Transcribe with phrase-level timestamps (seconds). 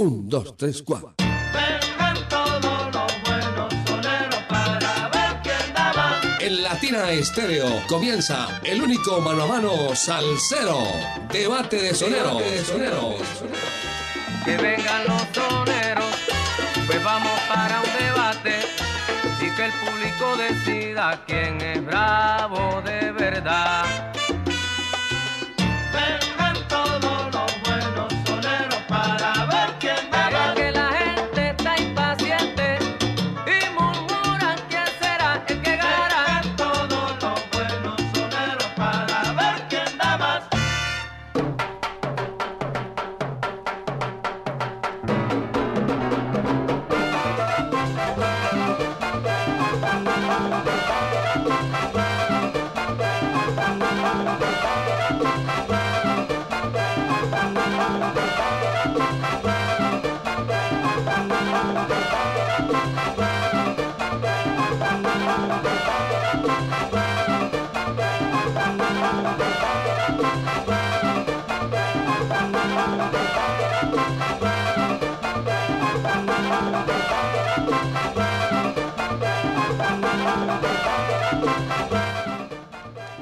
[0.00, 1.14] Un, dos, tres, cuatro.
[1.18, 6.40] Vengan todos los buenos soneros para ver quién da más.
[6.40, 10.78] En Latina Estéreo comienza el único mano a mano salsero.
[11.30, 12.42] Debate de soneros.
[14.42, 16.14] Que vengan los soneros,
[16.86, 18.60] pues vamos para un debate
[19.38, 23.84] y que el público decida quién es bravo de verdad.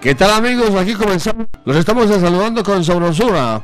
[0.09, 0.75] ¿Qué tal amigos?
[0.75, 1.49] Aquí comenzamos.
[1.67, 3.61] Los estamos saludando con sabrosura.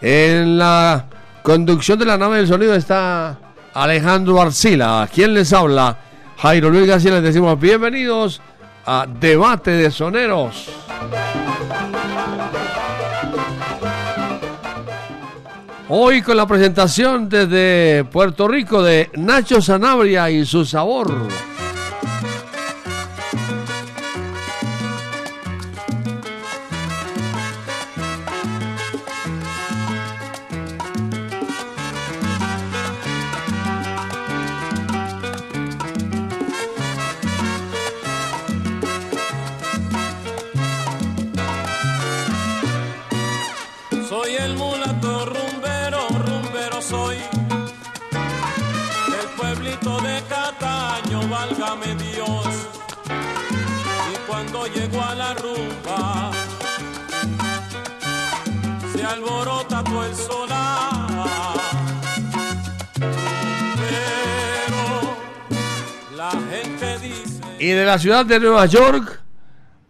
[0.00, 1.06] En la
[1.44, 3.38] conducción de la nave del sonido está
[3.72, 5.08] Alejandro Arcila.
[5.14, 5.96] ¿Quién les habla?
[6.36, 7.12] Jairo Luis García.
[7.12, 8.42] Les decimos bienvenidos
[8.84, 10.68] a Debate de Soneros.
[15.90, 21.28] Hoy con la presentación desde Puerto Rico de Nacho Sanabria y su sabor.
[67.90, 69.20] La ciudad de Nueva York,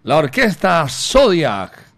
[0.04, 1.89] la orquesta Zodiac.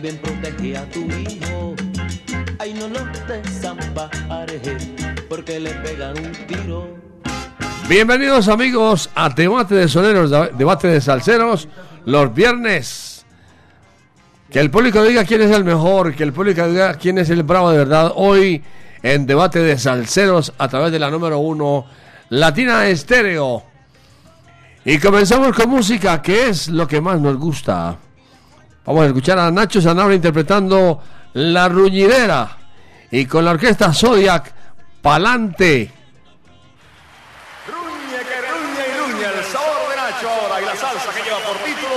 [0.00, 1.74] A tu hijo.
[2.88, 4.60] No desampares
[5.28, 6.96] porque le un tiro.
[7.88, 11.68] Bienvenidos amigos a Debate de Soneros, de- Debate de Salseros,
[12.04, 13.26] los viernes.
[14.48, 17.42] Que el público diga quién es el mejor, que el público diga quién es el
[17.42, 18.12] bravo de verdad.
[18.14, 18.62] Hoy
[19.02, 21.86] en Debate de Salseros a través de la número uno,
[22.28, 23.64] Latina Estéreo.
[24.84, 27.98] Y comenzamos con música, que es lo que más nos gusta.
[28.88, 31.02] Vamos a escuchar a Nacho Sanabria interpretando
[31.34, 32.56] La Ruñidera.
[33.10, 34.50] Y con la orquesta Zodiac,
[35.02, 35.92] Palante.
[37.66, 41.36] Ruñe que ruñe y ruñe el sabor de Nacho ahora y la salsa que lleva
[41.40, 41.87] por título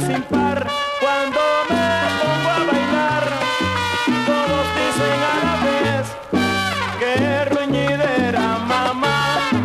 [0.00, 0.66] sin par
[1.00, 1.40] cuando
[1.70, 1.88] me
[2.20, 3.24] pongo a bailar.
[4.26, 6.04] Todos dicen a la vez
[7.00, 9.16] que ruñidera, mamá,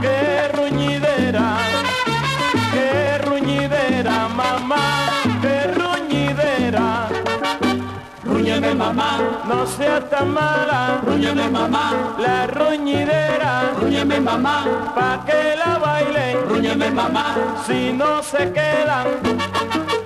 [0.02, 1.58] que ruñidera,
[2.74, 4.86] que ruñidera, mamá,
[5.42, 7.08] que ruñidera.
[8.24, 14.66] Ruñeme mamá, no seas tan mala, ruñeme mamá, la ruñidera, ruñeme mamá,
[14.96, 17.36] pa' que la bailen, ruñeme mamá,
[17.66, 20.03] si no se quedan.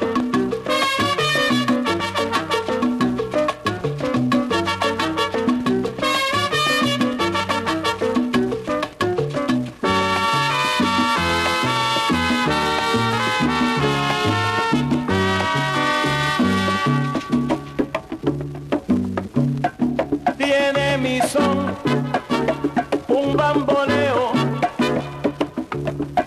[23.54, 24.32] bamboleo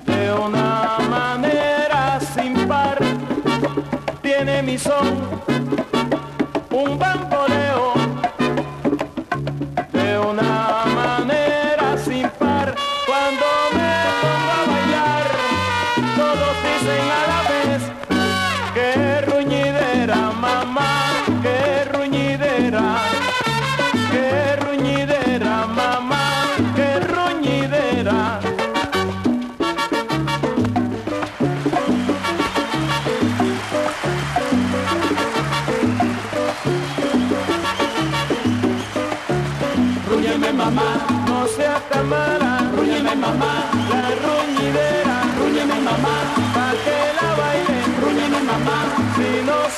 [0.06, 2.98] de una manera sin par.
[4.22, 5.49] Tiene mi son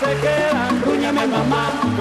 [0.02, 1.92] se queda, gruñeme mamá.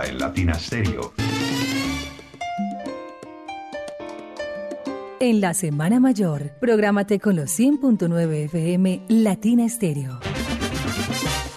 [0.00, 1.12] En Latina Stereo.
[5.20, 10.18] En la Semana Mayor, prográmate con los 100.9 FM Latina Estéreo.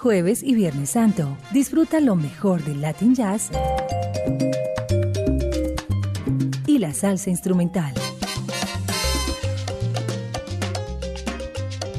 [0.00, 3.50] Jueves y Viernes Santo, disfruta lo mejor del Latin Jazz
[6.66, 7.94] y la salsa instrumental.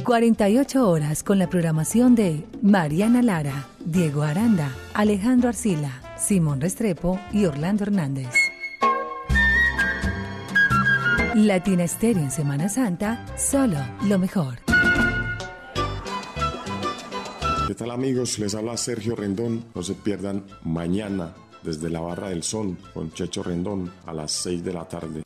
[0.04, 7.46] 48 horas con la programación de Mariana Lara, Diego Aranda, Alejandro Arcila, Simón Restrepo y
[7.46, 8.28] Orlando Hernández.
[11.36, 14.56] Latina Estéreo en Semana Santa, solo lo mejor.
[17.66, 18.40] ¿Qué tal amigos?
[18.40, 19.64] Les habla Sergio Rendón.
[19.74, 21.34] No se pierdan mañana
[21.68, 25.22] desde la Barra del Sol con Checho Rendón a las 6 de la tarde.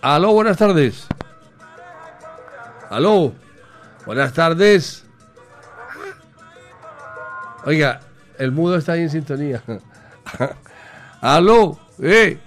[0.00, 1.08] Aló, buenas tardes.
[2.88, 3.32] Aló,
[4.06, 5.04] buenas tardes.
[7.64, 7.98] Oiga,
[8.38, 9.60] el mudo está ahí en sintonía.
[11.20, 12.38] Aló, eh.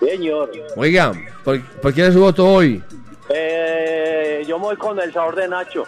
[0.00, 0.50] Señor.
[0.76, 1.12] Oiga,
[1.44, 2.82] ¿por, ¿por quién es su voto hoy?
[3.28, 5.84] Eh, yo me voy con el sabor de Nacho.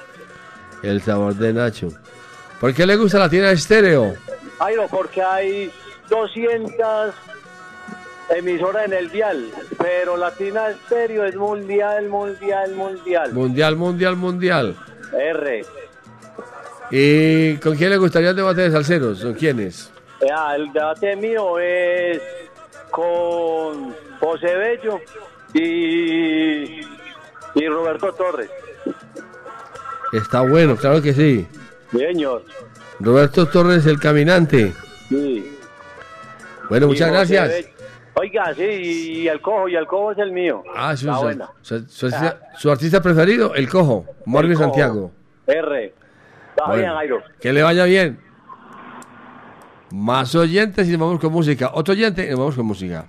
[0.82, 1.88] El sabor de Nacho.
[2.60, 4.14] ¿Por qué le gusta la tienda estéreo?
[4.58, 5.72] Jairo, porque hay
[6.08, 7.14] 200
[8.36, 13.32] emisoras en el dial, pero Latina Estéreo es mundial, mundial, mundial.
[13.32, 14.76] Mundial, mundial, mundial.
[15.12, 15.64] R.
[16.90, 19.22] ¿Y con quién le gustaría el debate de salseros?
[19.22, 19.90] ¿Con quiénes?
[20.26, 22.20] Ya, el debate mío es
[22.90, 25.00] con José Bello
[25.54, 26.80] y,
[27.54, 28.50] y Roberto Torres.
[30.12, 31.46] Está bueno, claro que sí.
[31.92, 32.44] Señor.
[32.98, 34.74] Roberto Torres, el caminante.
[35.08, 35.56] Sí.
[36.68, 37.64] Bueno, muchas Y gracias.
[38.14, 38.62] Oiga, sí,
[39.22, 40.62] y el cojo, y el cojo es el mío.
[40.74, 41.06] Ah, su,
[41.62, 44.56] su- su- su artista, su artista preferido, El Cojo, Morgan.
[44.56, 45.12] Santiago.
[45.46, 45.94] R.
[46.50, 47.22] Está Bueno, bien, Jairo.
[47.40, 48.20] Que le vaya bien.
[49.92, 51.70] Más oyentes y nos vamos con música.
[51.72, 53.06] Otro oyente y nos vamos con música.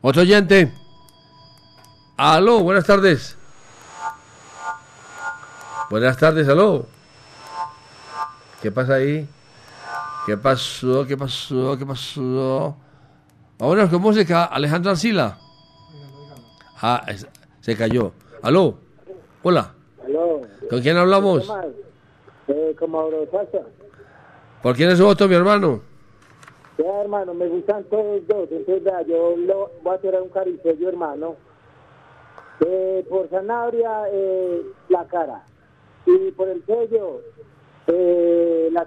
[0.00, 0.72] Otro oyente.
[2.16, 3.36] Aló, buenas tardes.
[5.90, 6.86] Buenas tardes, aló.
[8.62, 9.28] ¿Qué pasa ahí?
[10.26, 11.06] ¿Qué pasó?
[11.06, 11.76] ¿Qué pasó?
[11.78, 12.76] ¿Qué pasó?
[13.58, 14.44] Vámonos con música.
[14.44, 15.38] Alejandro Arcila.
[16.82, 17.26] Ah, es-
[17.60, 18.12] se cayó.
[18.42, 18.74] Aló.
[19.42, 19.72] Hola.
[20.04, 20.40] Aló.
[20.68, 21.50] ¿Con quién hablamos?
[22.48, 23.64] Eh, como Mauro Sasa.
[24.62, 25.80] ¿Por quién es su voto, mi hermano?
[26.78, 28.48] Ya, hermano, me gustan todos dos.
[28.50, 31.36] Entonces, vea, yo lo, voy a tirar un caricello, hermano.
[32.66, 35.42] Eh, por Sanabria, eh, la cara.
[36.06, 37.20] Y por el sello,
[37.86, 38.86] eh, la.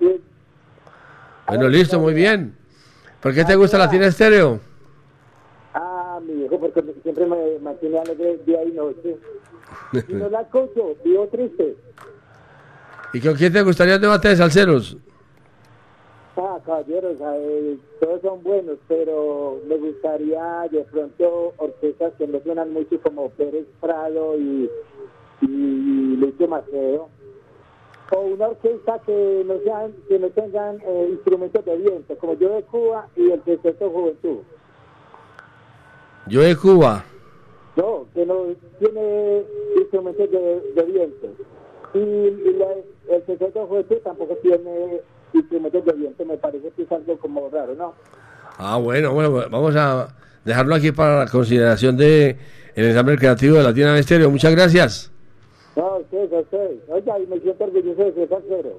[0.00, 0.20] Y-
[1.48, 2.56] Bueno, listo, muy bien.
[3.26, 4.60] ¿Por qué te gusta Latina Estéreo?
[5.74, 9.16] ah, mi hijo, porque me- siempre me mantiene alegre día y noche.
[10.08, 11.74] Y no la escucho, vivo triste.
[13.12, 14.96] ¿Y con quién te gustaría un debate de salseros?
[16.36, 22.72] Ah, caballeros, eh, todos son buenos, pero me gustaría de pronto orquestas que no suenan
[22.72, 24.70] mucho como Pérez Prado y,
[25.40, 27.08] y Lucho Maceo.
[28.12, 32.54] O una orquesta que no sean, que no tengan eh, instrumentos de viento, como yo
[32.54, 34.38] de Cuba y el Sexteto Juventud.
[36.28, 37.04] Yo de Cuba.
[37.76, 38.44] No, que no
[38.78, 39.42] tiene
[39.76, 41.26] instrumentos de, de viento.
[41.94, 45.00] Y, y la- el Sexteto Juventud tampoco tiene
[45.32, 47.92] instrumentos de viento, me parece que es algo como raro, ¿no?
[48.58, 50.08] Ah, bueno, bueno, vamos a
[50.44, 52.36] dejarlo aquí para la consideración de
[52.74, 54.30] el ensamble creativo de Latina Estéreo.
[54.30, 55.12] Muchas gracias.
[55.76, 56.80] No, ustedes, ustedes.
[56.88, 58.72] Oiga, y me siento orgulloso de ser.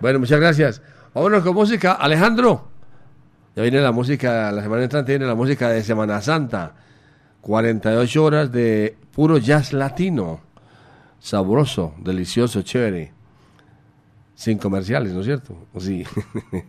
[0.00, 0.82] Bueno, muchas gracias.
[1.14, 1.92] Vámonos con música.
[1.92, 2.68] Alejandro.
[3.54, 6.74] Ya viene la música, la semana entrante viene la música de Semana Santa.
[7.40, 10.40] 48 horas de puro jazz latino.
[11.20, 13.12] Sabroso, delicioso, chévere.
[14.34, 15.56] Sin comerciales, ¿no es cierto?
[15.78, 16.04] Sí.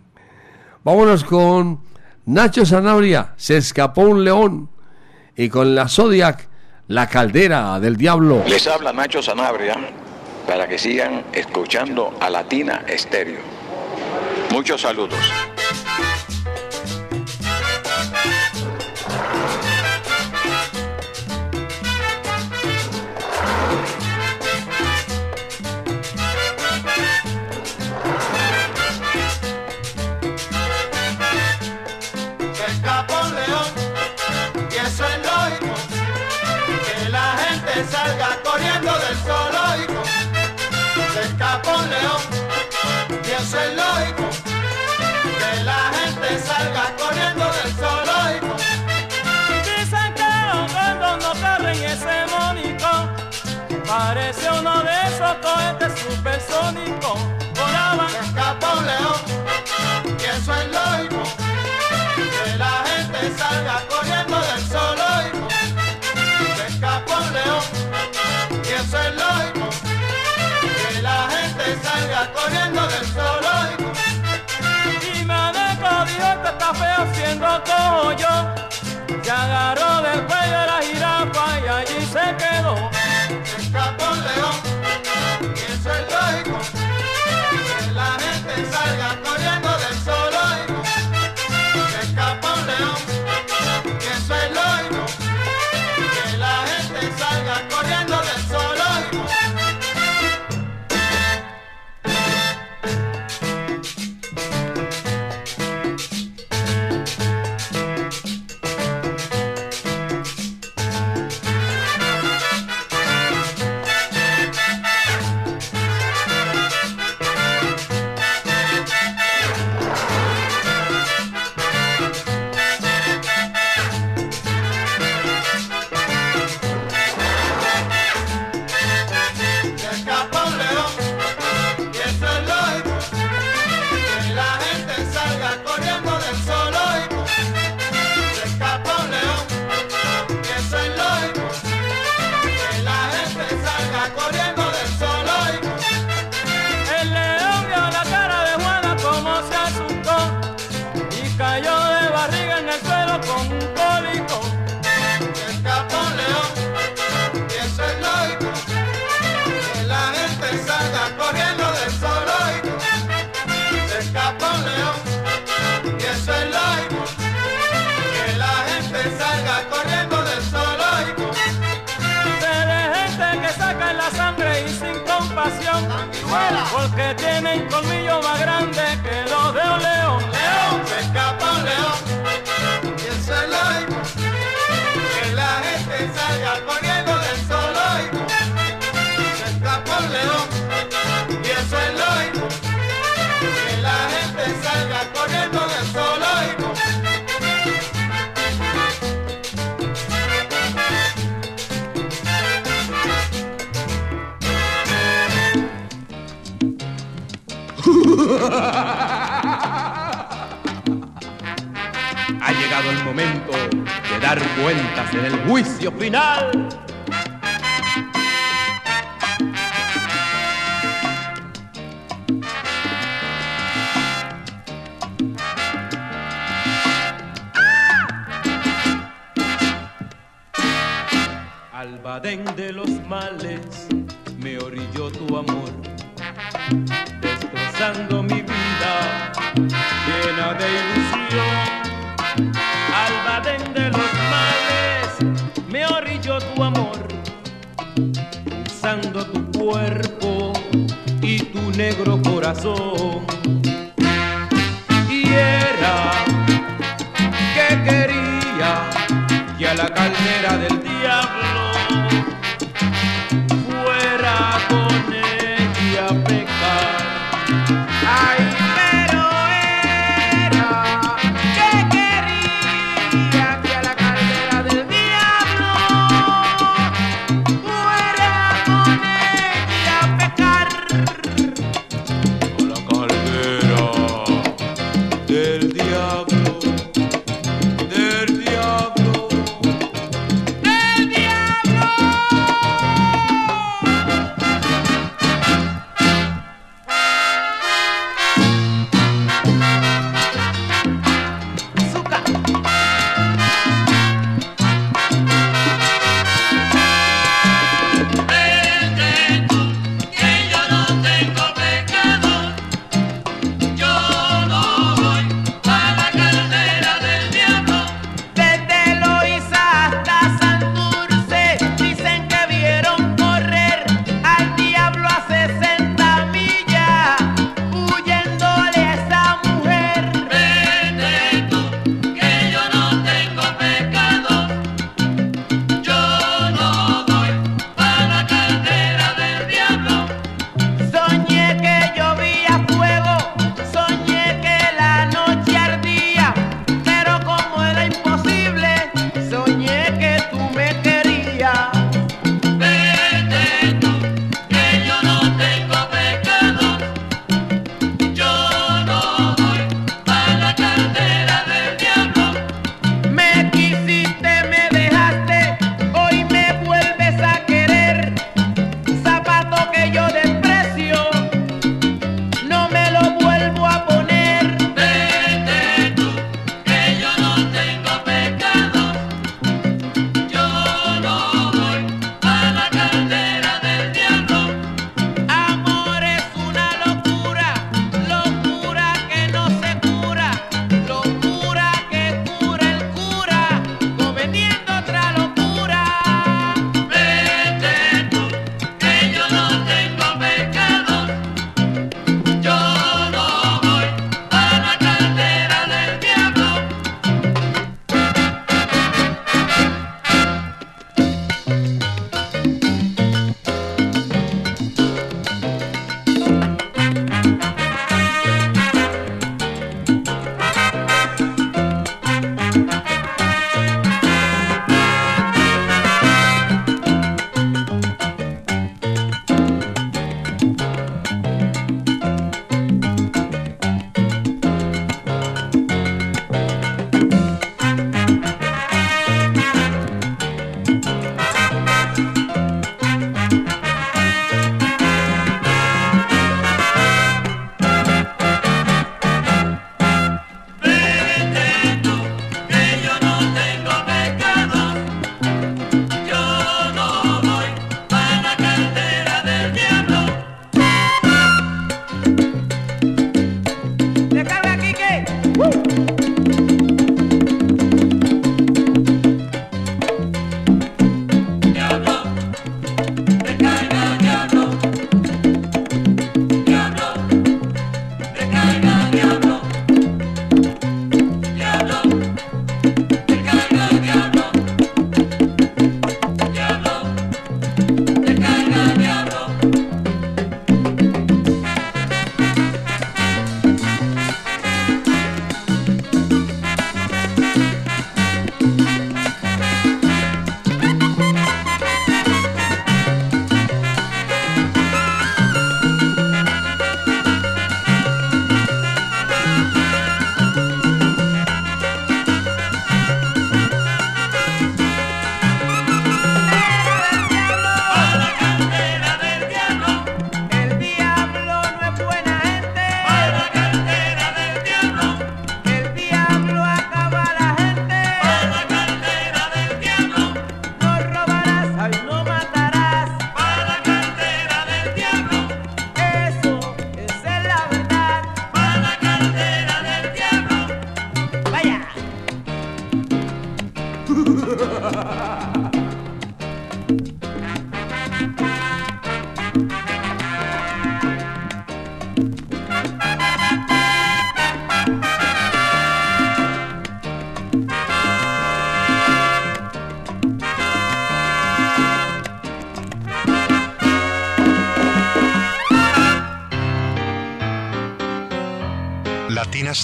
[0.83, 1.79] Vámonos con
[2.27, 3.33] Nacho Sanabria.
[3.35, 4.69] Se escapó un león.
[5.35, 6.46] Y con la Zodiac,
[6.87, 8.43] la caldera del diablo.
[8.47, 9.75] Les habla Nacho Sanabria
[10.47, 13.41] para que sigan escuchando a Latina Estéreo.
[14.51, 15.19] Muchos saludos.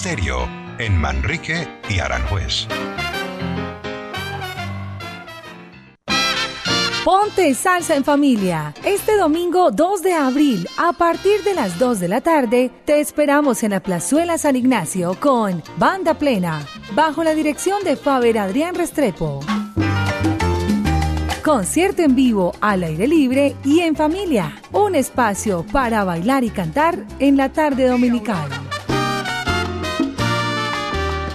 [0.06, 2.68] En Manrique y Aranjuez.
[7.02, 8.74] Ponte salsa en familia.
[8.84, 13.62] Este domingo 2 de abril, a partir de las 2 de la tarde, te esperamos
[13.62, 16.60] en la Plazuela San Ignacio con Banda Plena,
[16.92, 19.40] bajo la dirección de Faber Adrián Restrepo.
[21.42, 24.60] Concierto en vivo al aire libre y en familia.
[24.70, 28.63] Un espacio para bailar y cantar en la tarde dominical.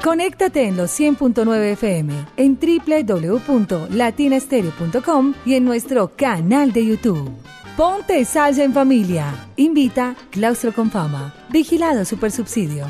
[0.03, 7.29] Conéctate en los 100.9 FM, en www.latinastereo.com y en nuestro canal de YouTube.
[7.75, 9.49] Ponte salsa en familia.
[9.57, 11.33] Invita Claustro con Fama.
[11.49, 12.87] Vigilado Supersubsidio.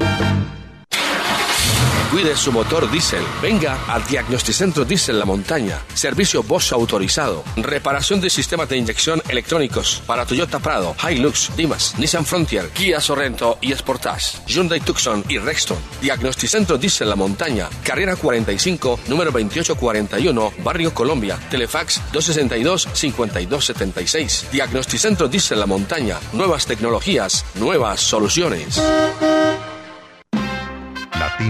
[2.12, 3.24] Cuide su motor diésel.
[3.40, 5.80] Venga al Diagnosticentro Diesel La Montaña.
[5.94, 7.44] Servicio Bosch autorizado.
[7.56, 13.60] Reparación de sistemas de inyección electrónicos para Toyota Prado, Hilux, Dimas, Nissan Frontier, Kia Sorrento
[13.62, 15.78] y Sportage, Hyundai Tucson y Rexton.
[16.02, 17.70] Diagnosticentro Diesel La Montaña.
[17.84, 21.38] Carrera 45, número 2841, Barrio Colombia.
[21.52, 24.50] Telefax 262-5276.
[24.50, 26.18] Diagnosticentro Diesel La Montaña.
[26.34, 28.82] Nuevas tecnologías, nuevas soluciones.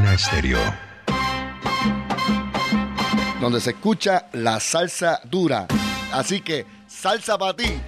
[0.03, 0.79] Latina.
[3.41, 5.67] Donde se escucha la salsa dura.
[6.11, 7.81] Así que, salsa para ti.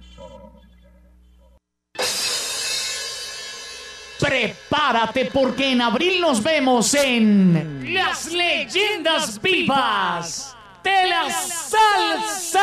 [4.18, 12.62] Prepárate porque en abril nos vemos en Las Leyendas Vivas de la Salsa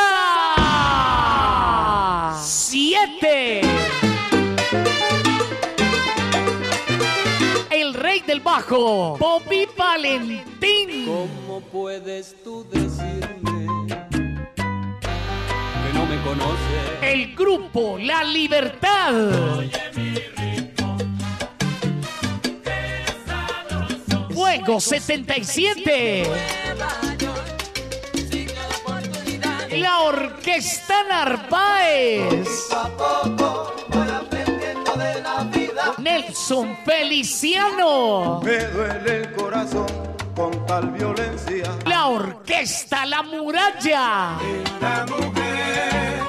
[2.42, 4.09] 7.
[8.50, 11.06] Rey del bajo, Bobby Valentín.
[11.06, 13.66] ¿Cómo puedes tú decirme
[14.62, 17.02] que no me conoces?
[17.02, 19.12] El grupo La Libertad.
[24.30, 26.24] Fuego 77.
[29.72, 32.48] La Orquesta Narváez.
[35.98, 38.40] Nelson Feliciano.
[38.42, 39.86] Me duele el corazón
[40.34, 41.70] con tal violencia.
[41.86, 44.38] La Orquesta La Muralla.
[44.80, 46.20] La mujer,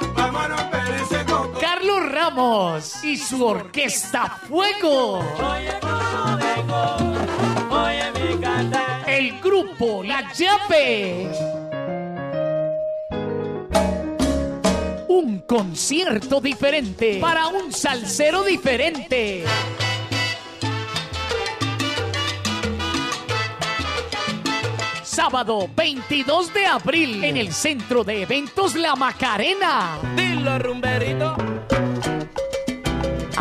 [1.60, 5.20] Carlos Ramos y su Orquesta Fuego.
[9.06, 11.32] El grupo La Llave.
[15.22, 19.44] Un concierto diferente para un salsero diferente.
[25.04, 30.00] Sábado 22 de abril en el Centro de Eventos La Macarena.
[30.16, 31.36] Dilo, rumberito.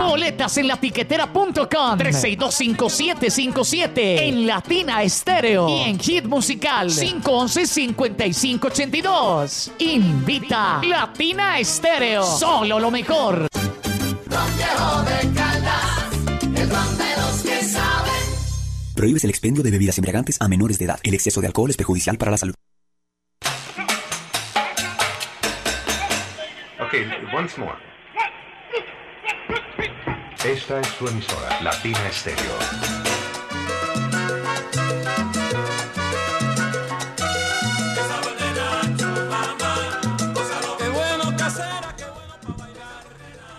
[0.00, 9.72] Boletas en latiquetera.com 3625757 en Latina Estéreo y en Hit Musical 511-5582.
[9.78, 12.24] Invita Latina Estéreo.
[12.24, 13.46] Solo lo mejor.
[14.30, 14.56] Ron
[15.04, 16.08] de Caldas,
[16.42, 18.12] el ron de los que saben.
[18.94, 20.98] Prohíbes el expendio de bebidas embriagantes a menores de edad.
[21.02, 22.54] El exceso de alcohol es perjudicial para la salud.
[26.80, 27.89] Okay, once more.
[30.44, 32.40] Esta es su emisora, Latina Stereo.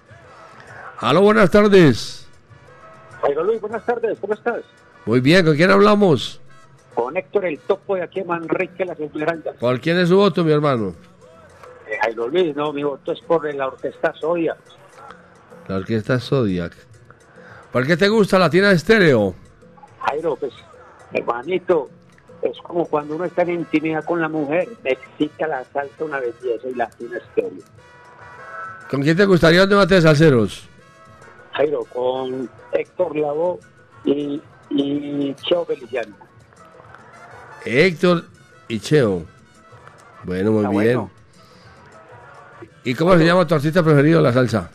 [1.03, 2.29] Aló, buenas tardes.
[3.23, 4.63] Jairo Luis, buenas tardes, ¿cómo estás?
[5.05, 6.41] Muy bien, ¿con quién hablamos?
[6.95, 9.57] Con Héctor el Topo de aquí en Manrique, Las Esmeraldas.
[9.57, 10.95] ¿Por quién es su voto, mi hermano?
[11.89, 14.57] Eh, Jairo Luis, no, mi voto es por la orquesta Sodia.
[15.67, 16.73] La orquesta Zodiac.
[17.73, 19.35] ¿Por qué te gusta Latina Estéreo?
[20.07, 20.53] Jairo, pues,
[21.13, 21.91] hermanito,
[22.43, 26.21] es como cuando uno está en intimidad con la mujer, me excita la salsa, una
[26.21, 27.65] belleza y latina estéreo.
[28.89, 30.69] ¿Con quién te gustaría un debate de salseros?
[31.53, 33.59] Jairo, con Héctor Lavoe
[34.05, 34.41] y,
[34.71, 36.17] y Cheo Feliciano.
[37.65, 38.25] Héctor
[38.69, 39.25] y Cheo.
[40.25, 40.83] Bueno, muy Está bien.
[40.99, 41.11] bueno.
[42.85, 44.71] ¿Y cómo se llama tu artista preferido de la salsa?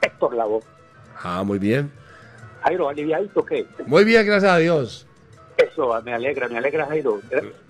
[0.00, 0.62] Héctor Lavoe.
[1.22, 1.90] Ah, muy bien.
[2.62, 3.66] Jairo, aliviadito, ¿qué?
[3.86, 5.06] Muy bien, gracias a Dios.
[5.56, 7.20] Eso, me alegra, me alegra, Jairo.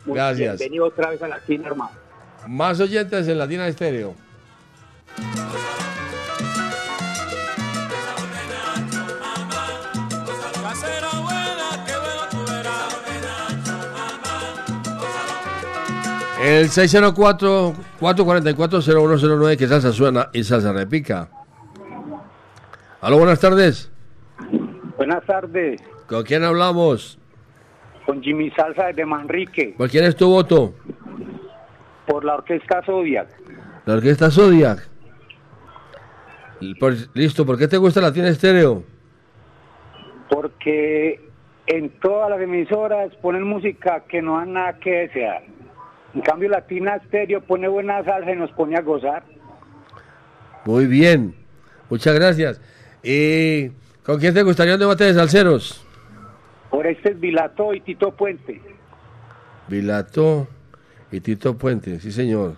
[0.04, 0.58] Muy Gracias.
[0.58, 1.90] Bienvenido otra vez a la Latina, hermano.
[2.48, 4.14] Más oyentes en Latina Estéreo.
[16.46, 21.28] El 604-444-0109 que salsa suena y salsa repica.
[23.00, 23.90] Aló, buenas tardes.
[24.96, 27.18] Buenas tardes, ¿Con quién hablamos?
[28.06, 30.72] con Jimmy Salsa de Manrique, ¿Por quién es tu voto?
[32.06, 33.26] por la orquesta Zodiac.
[33.84, 34.88] La orquesta Zodiac.
[37.14, 38.84] Listo, ¿por qué te gusta Latina Estéreo?
[40.30, 41.20] porque
[41.66, 45.42] en todas las emisoras ponen música que no dan nada que desear.
[46.16, 49.22] En cambio, Latina Stereo pone buena salsa y nos pone a gozar.
[50.64, 51.34] Muy bien,
[51.90, 52.58] muchas gracias.
[53.02, 53.68] ¿Y
[54.02, 55.86] con quién te gustaría un debate de salseros?
[56.70, 58.62] Por este es Vilato y Tito Puente.
[59.68, 60.48] Vilato
[61.12, 62.56] y Tito Puente, sí señor.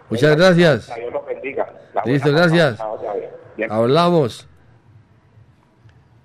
[0.09, 0.87] Muchas gracias.
[0.87, 1.67] Que Dios los bendiga.
[1.95, 2.81] La buena Listo, gracias.
[3.69, 4.49] Hablamos.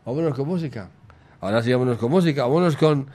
[0.06, 0.90] Vámonos con música.
[1.42, 2.44] Ahora sí, vámonos con música.
[2.44, 3.08] Vámonos con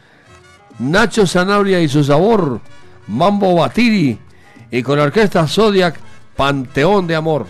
[0.78, 2.60] Nacho Sanabria y su sabor,
[3.06, 4.18] Mambo Batiri.
[4.70, 5.98] Y con la orquesta Zodiac,
[6.36, 7.46] Panteón de Amor.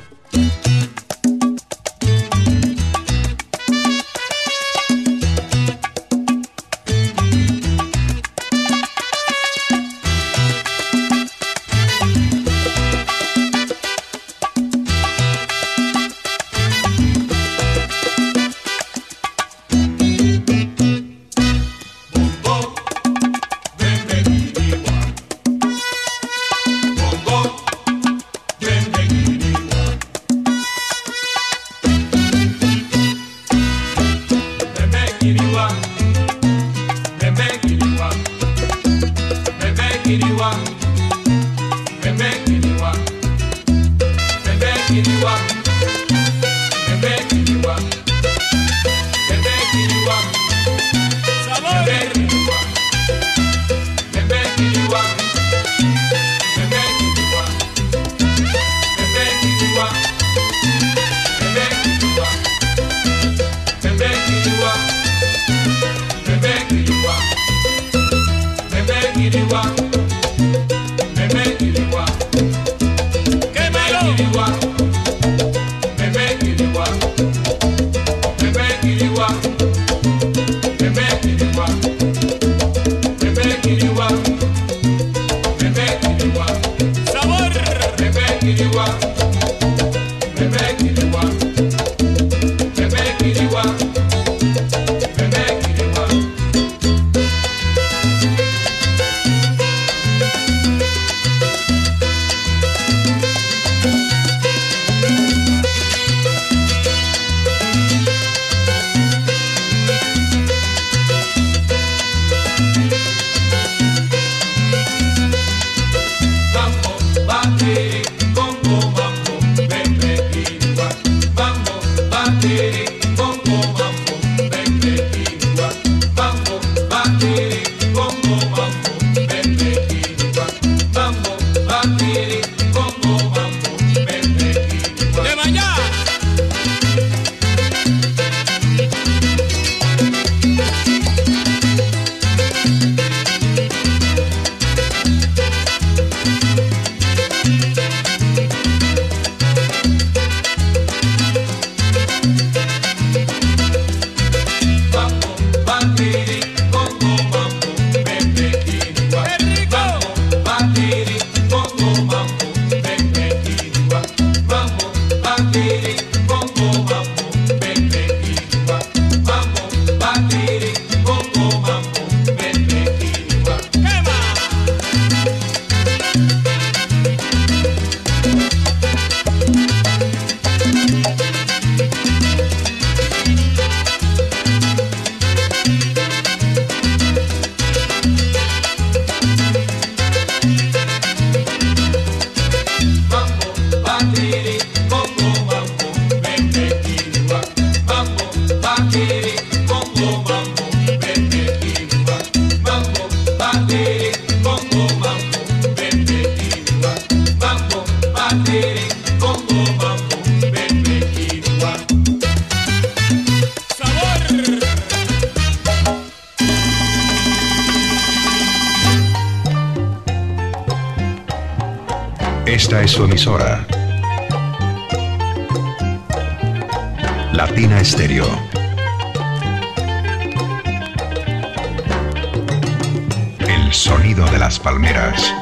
[234.14, 235.39] de las palmeras.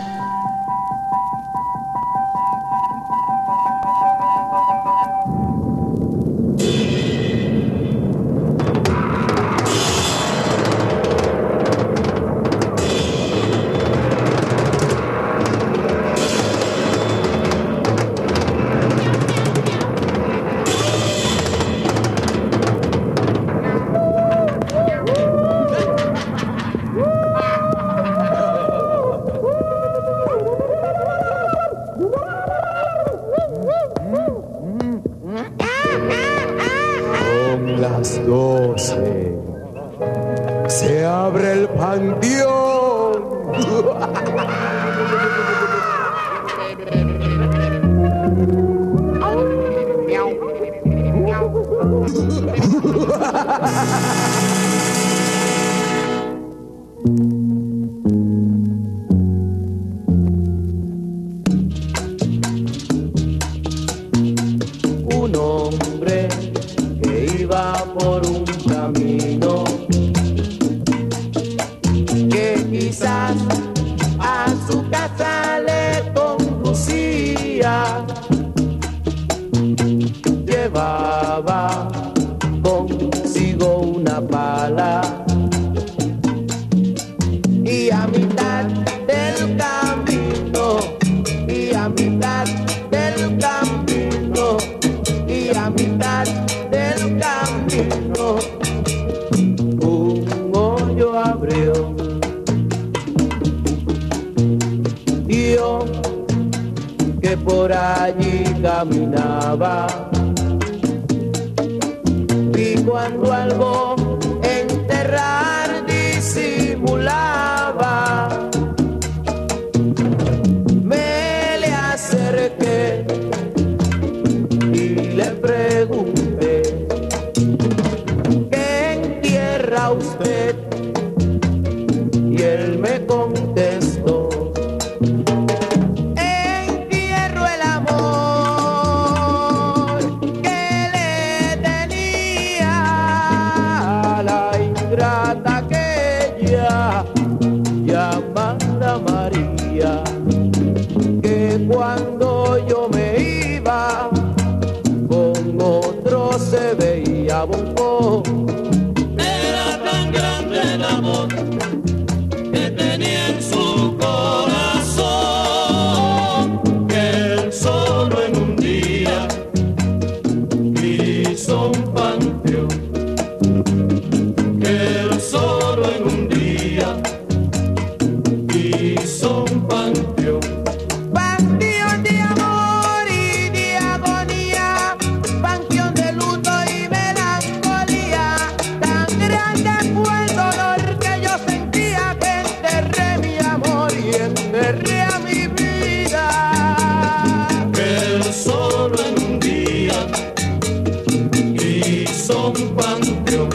[202.29, 203.49] son panteón.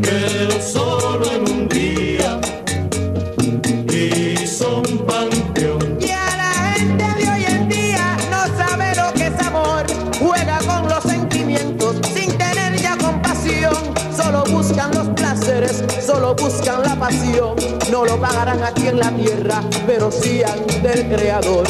[0.00, 2.40] Quedó solo en un día
[3.92, 5.98] y son panteón.
[6.00, 9.84] Y a la gente de hoy en día no sabe lo que es amor.
[10.18, 13.76] Juega con los sentimientos sin tener ya compasión.
[14.16, 17.54] Solo buscan los placeres, solo buscan la pasión.
[17.90, 21.66] No lo pagarán aquí en la tierra, pero sí ante el creador.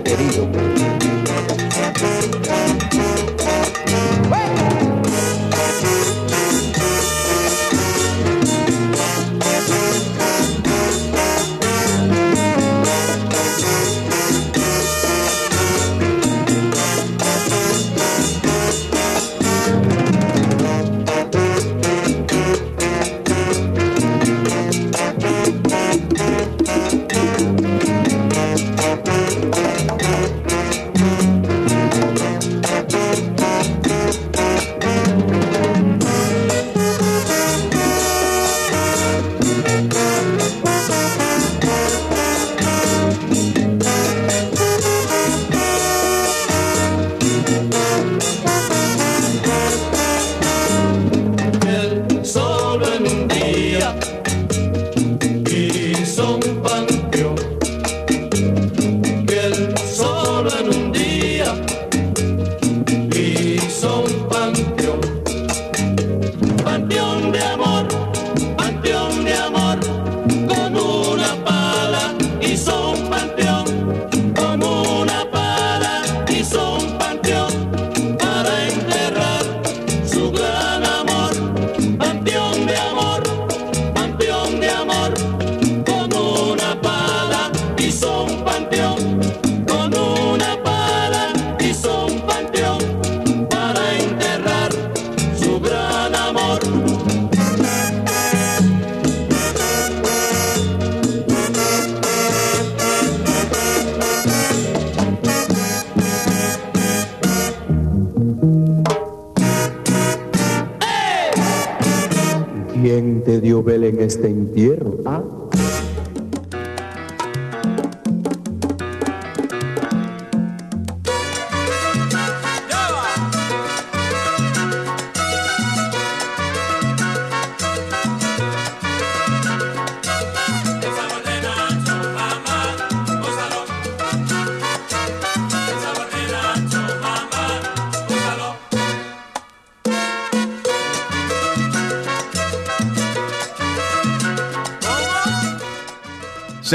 [0.00, 0.75] querido.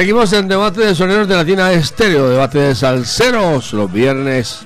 [0.01, 4.61] Seguimos en debate de sonidos de Latina Estéreo, debate de salseros los viernes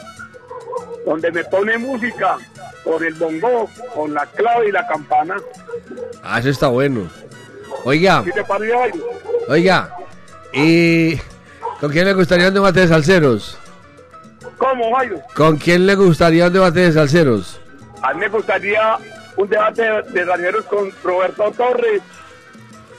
[1.05, 2.37] donde me pone música
[2.83, 5.35] con el bongo, con la clave y la campana.
[6.23, 7.09] Ah, eso está bueno.
[7.83, 8.23] Oiga,
[9.47, 9.95] oiga.
[10.53, 11.17] ¿Y
[11.79, 13.57] con quién le gustaría un debate de salseros?
[14.57, 15.21] ¿Cómo, Jairo?
[15.35, 17.59] ¿Con quién le gustaría un debate de salseros?
[18.01, 18.97] A mí me gustaría
[19.37, 22.01] un debate de, rancheros con Roberto Torres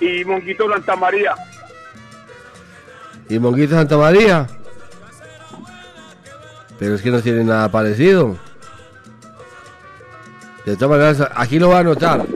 [0.01, 1.35] y Monquito Santa María.
[3.29, 4.47] ¿Y Monguito Santa María?
[6.79, 8.37] Pero es que no tiene nada parecido.
[10.65, 12.27] De todas maneras, aquí lo va a anotar.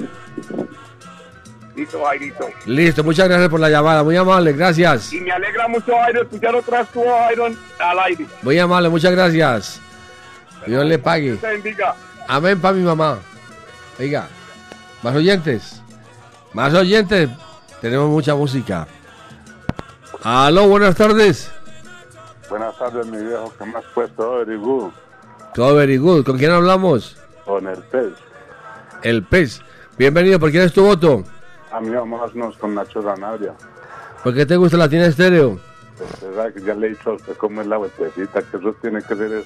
[1.74, 2.48] Listo, Jairito.
[2.66, 5.12] Listo, muchas gracias por la llamada, muy amable, gracias.
[5.12, 7.46] Y me alegra mucho, Jairo, escuchar otra vez tu voz, Jairo,
[7.78, 8.26] al aire.
[8.42, 9.80] Muy amable, muchas gracias.
[10.66, 11.38] Dios le pague.
[12.28, 13.18] Amén para mi mamá.
[13.98, 14.28] Oiga,
[15.02, 15.82] más oyentes.
[16.52, 17.30] Más oyentes.
[17.80, 18.86] Tenemos mucha música.
[20.22, 21.50] Aló, buenas tardes.
[22.48, 23.52] Buenas tardes, mi viejo.
[23.58, 24.38] ¿Qué me has puesto?
[24.38, 24.90] Very good.
[25.54, 26.24] Todo very good.
[26.24, 27.16] ¿Con quién hablamos?
[27.44, 28.12] Con el pez.
[29.02, 29.62] El pez.
[29.96, 31.24] Bienvenido, ¿por quién es tu voto?
[31.72, 33.54] A mí vámonos con Nacho Zanabria.
[34.22, 35.58] ¿Por qué te gusta la tienda estéreo?
[35.96, 39.02] Pues, que ya le he dicho a usted cómo es la vueltecita, que eso tiene
[39.02, 39.44] que ser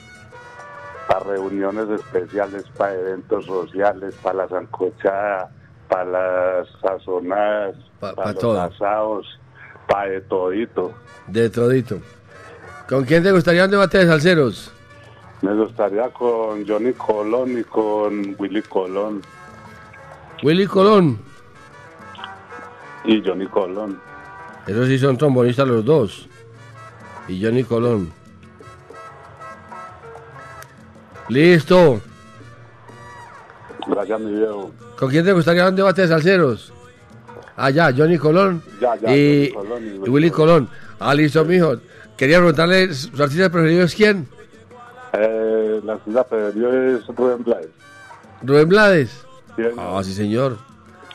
[1.08, 5.50] para reuniones especiales, para eventos sociales, para la zancochada,
[5.88, 8.60] para las sazonadas, para pa los todo.
[8.60, 9.38] asados,
[9.87, 10.93] para de todito.
[11.26, 12.01] De todito.
[12.89, 14.72] ¿Con quién te gustaría un debate de salseros?
[15.41, 19.22] Me gustaría con Johnny Colón y con Willy Colón.
[20.43, 21.18] Willy Colón.
[23.05, 24.01] Y Johnny Colón.
[24.66, 26.28] Esos sí son trombonistas los dos.
[27.28, 28.12] Y Johnny Colón.
[31.28, 32.01] Listo.
[33.87, 34.70] Gracias, mi viejo.
[34.99, 36.73] ¿Con quién te gustaría un debate de salseros?
[37.57, 40.68] Ah, ya, Johnny Colón Ya, ya, y, Johnny Colón y Willy Colón.
[40.98, 41.76] Ah, listo, mijo.
[42.16, 44.26] Quería preguntarle, ¿su artista preferido es quién?
[45.12, 47.68] Eh, la ciudad preferido es Rubén Blades.
[48.42, 49.24] Rubén Blades.
[49.57, 50.59] Sí, Ah, sí, señor.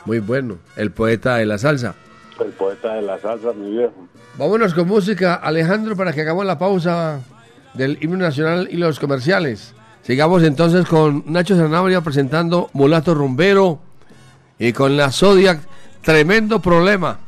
[0.06, 0.58] Muy bueno.
[0.76, 1.94] El poeta de la salsa.
[2.38, 4.08] El poeta de la salsa, mi viejo.
[4.38, 7.20] Vámonos con música, Alejandro, para que hagamos la pausa
[7.74, 9.74] del himno nacional y los comerciales.
[10.02, 13.80] Sigamos entonces con Nacho Zanabria presentando Mulato Rumbero
[14.58, 15.60] y con la Zodiac,
[16.02, 17.18] tremendo problema.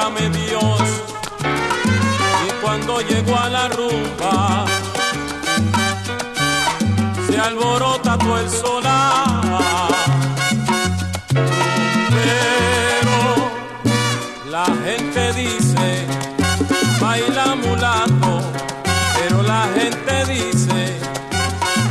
[0.00, 0.80] Válgame Dios.
[2.46, 4.64] Y cuando llego a la rumba,
[7.28, 9.88] se alborota todo el solar.
[12.16, 13.50] Pero
[14.50, 16.06] la gente dice,
[17.00, 18.42] baila mulato,
[19.16, 20.98] pero la gente dice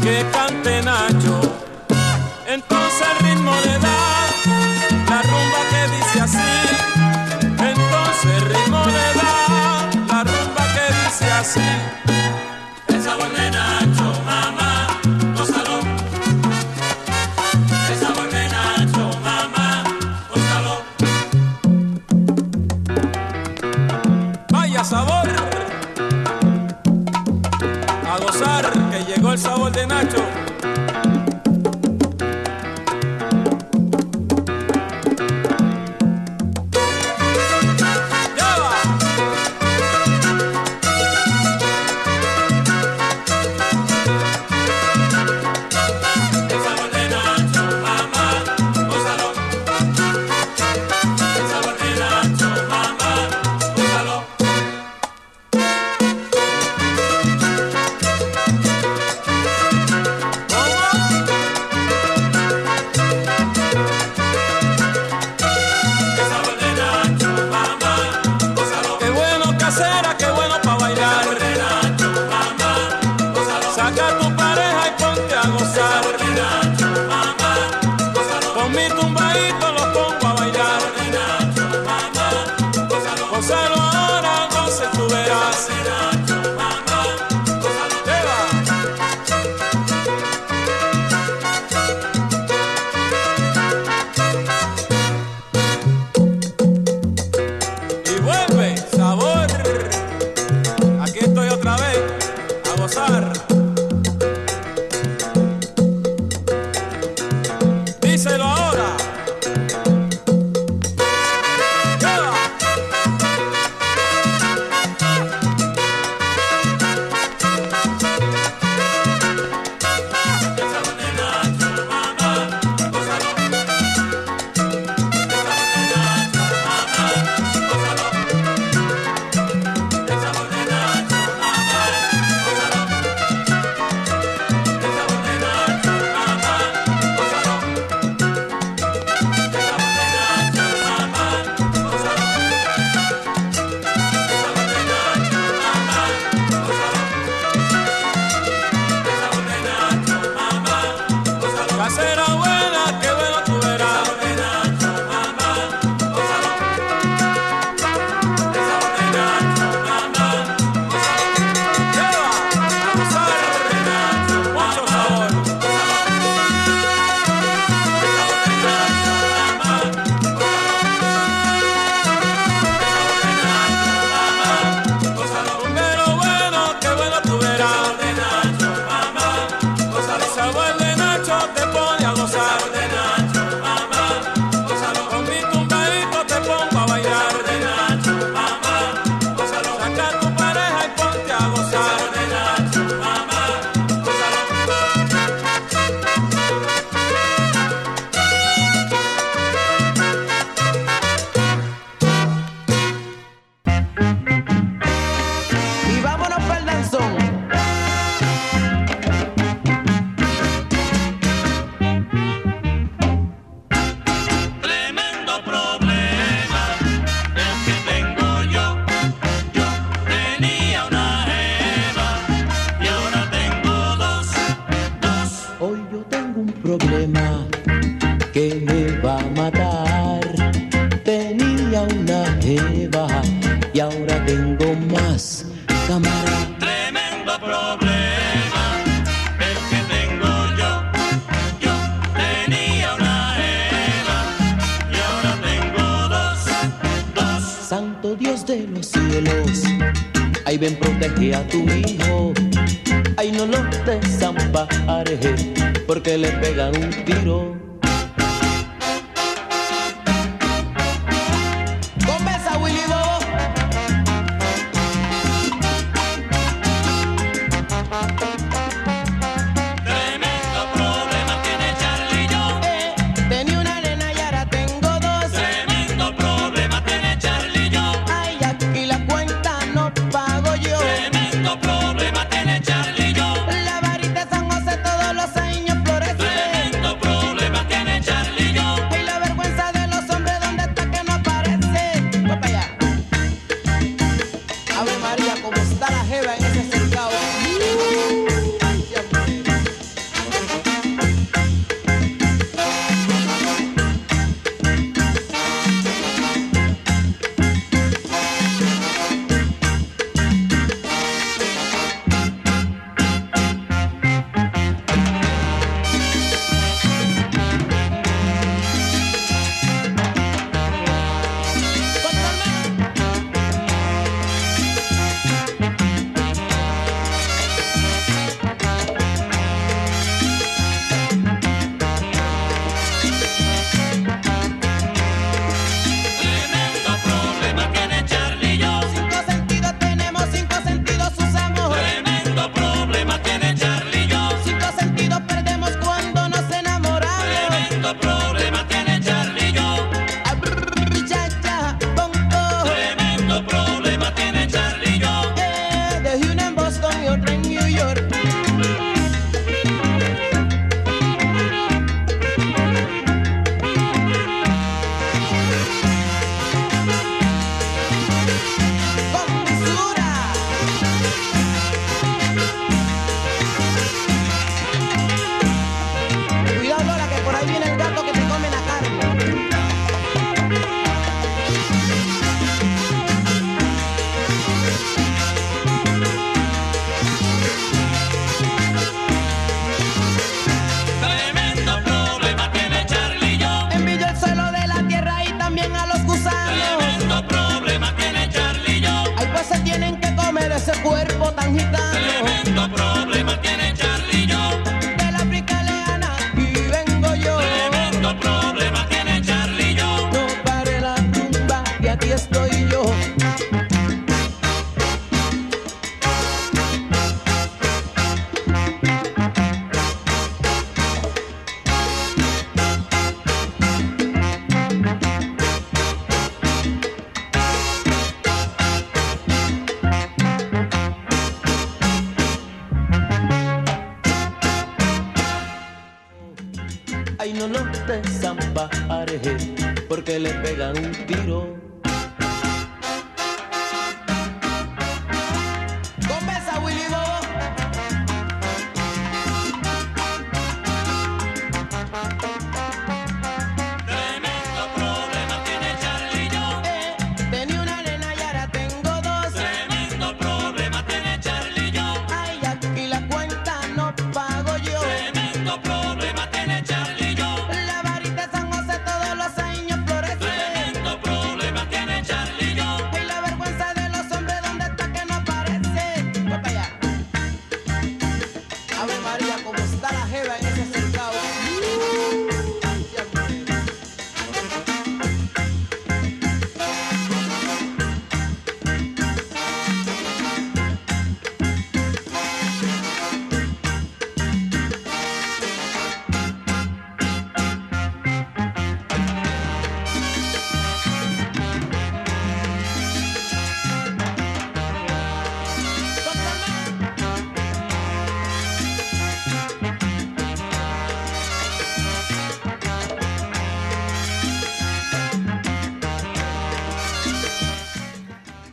[0.02, 1.42] que cante Nacho.
[2.48, 4.00] Entonces el ritmo le da
[5.10, 7.29] la rumba que dice así.
[8.72, 8.84] Da
[10.08, 12.09] la rumba que dice así.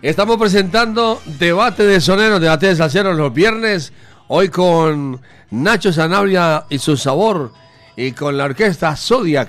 [0.07, 3.93] Estamos presentando debate de soneros, debate de salseros los viernes,
[4.29, 7.51] hoy con Nacho Sanabria y su sabor,
[7.97, 9.49] y con la orquesta Zodiac.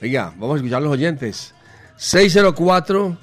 [0.00, 1.54] Venga, vamos a escuchar a los oyentes.
[1.96, 3.16] 604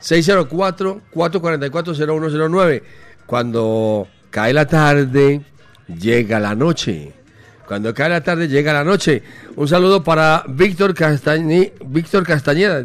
[0.00, 2.82] 604 444 0109.
[3.24, 5.42] Cuando cae la tarde,
[5.86, 7.12] llega la noche.
[7.68, 9.22] Cuando cae la tarde, llega la noche.
[9.54, 12.84] Un saludo para Víctor Castañe, Víctor Castañeda,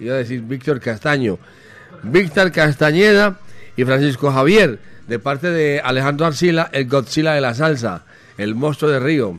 [0.00, 1.38] iba a decir Víctor Castaño.
[2.02, 3.38] Víctor Castañeda
[3.76, 8.04] y Francisco Javier, de parte de Alejandro Arcila, el Godzilla de la salsa,
[8.36, 9.38] el monstruo de Río.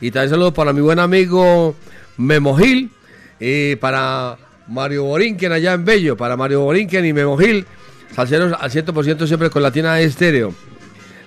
[0.00, 1.74] Y también saludo para mi buen amigo
[2.16, 2.90] Memo Gil
[3.38, 4.38] y para
[4.68, 7.66] Mario Borinquen allá en Bello, para Mario Borinquen y Memo Gil,
[8.14, 10.54] salseros al 100% siempre con Latina Estéreo.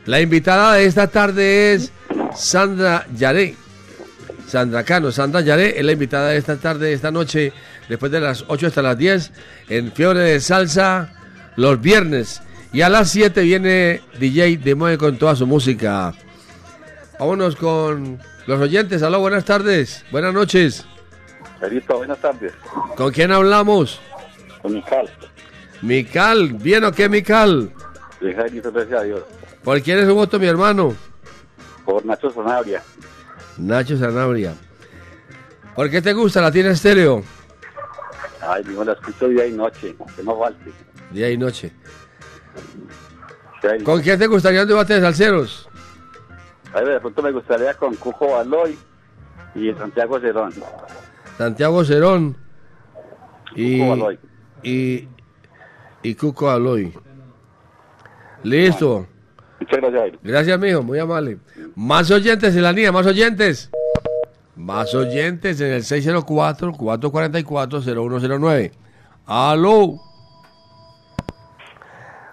[0.05, 1.91] La invitada de esta tarde es
[2.35, 3.55] Sandra Yaré.
[4.53, 7.51] Sandra Cano, Sandra Yaré es la invitada de esta tarde, esta noche,
[7.89, 9.31] después de las 8 hasta las 10,
[9.69, 11.09] en Fiebre de Salsa,
[11.55, 12.39] los viernes.
[12.71, 16.13] Y a las 7 viene DJ de Mueve con toda su música.
[17.19, 19.01] Vámonos con los oyentes.
[19.01, 20.85] Aló, buenas tardes, buenas noches.
[21.59, 22.53] Carito, buenas tardes.
[22.95, 23.99] ¿Con quién hablamos?
[24.61, 25.09] Con Mical.
[25.81, 27.73] Mical, ¿bien o qué, Mical?
[28.21, 29.21] De Jairito, gracias a Dios.
[29.63, 30.93] ¿Por quién es su voto, mi hermano?
[31.85, 32.83] Por Nacho Sanabria.
[33.57, 34.55] Nacho Sanabria.
[35.75, 37.23] ¿Por qué te gusta la tiene estéreo?
[38.41, 40.71] Ay, digo, la escucho día y noche, que no falte.
[41.11, 41.71] Día y noche.
[43.83, 45.69] ¿Con quién te gustaría un debate de salseros?
[46.73, 48.77] A ver, de pronto me gustaría con Cujo Baloy
[49.55, 50.53] y Santiago Cerón.
[51.37, 52.35] Santiago Cerón
[53.55, 54.19] y, Cuco Baloy.
[54.63, 55.07] y,
[56.01, 56.93] y Cuco Aloy.
[58.43, 59.07] Listo.
[59.63, 60.19] Muchas gracias, Jairo.
[60.21, 61.37] Gracias, mijo, muy amable.
[61.75, 63.71] Más oyentes en la línea, más oyentes.
[64.57, 68.73] Más oyentes en el 604-444-0109.
[69.25, 70.01] Aló.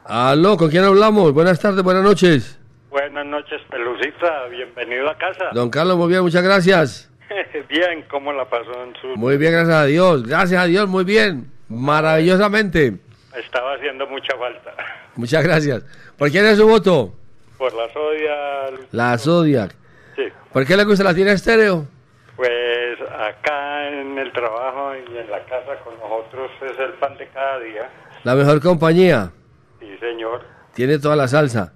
[0.04, 1.32] Aló, ¿con quién hablamos?
[1.32, 2.58] Buenas tardes, buenas noches.
[2.90, 4.46] Buenas noches, Pelucita.
[4.50, 5.50] Bienvenido a casa.
[5.52, 7.12] Don Carlos, muy bien, muchas gracias.
[7.68, 9.06] bien, ¿cómo la pasó en su...
[9.16, 10.26] Muy bien, gracias a Dios.
[10.26, 11.48] Gracias a Dios, muy bien.
[11.68, 12.98] Maravillosamente.
[13.36, 14.74] Estaba haciendo mucha falta.
[15.14, 15.84] Muchas gracias.
[16.18, 17.19] ¿Por quién es su voto?
[17.60, 18.86] Por la sodia...
[18.90, 19.74] La Zodiac.
[20.16, 20.22] Sí.
[20.50, 21.86] ¿Por qué le gusta la tiene estéreo?
[22.34, 27.28] Pues acá en el trabajo y en la casa con nosotros es el pan de
[27.28, 27.90] cada día.
[28.24, 29.30] La mejor compañía.
[29.78, 30.40] Sí, señor.
[30.72, 31.74] Tiene toda la salsa.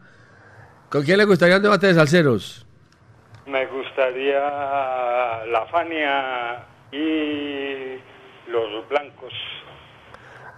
[0.88, 2.66] ¿Con quién le gustaría un debate de salseros?
[3.44, 7.98] Me gustaría la Fania y
[8.50, 9.34] los blancos.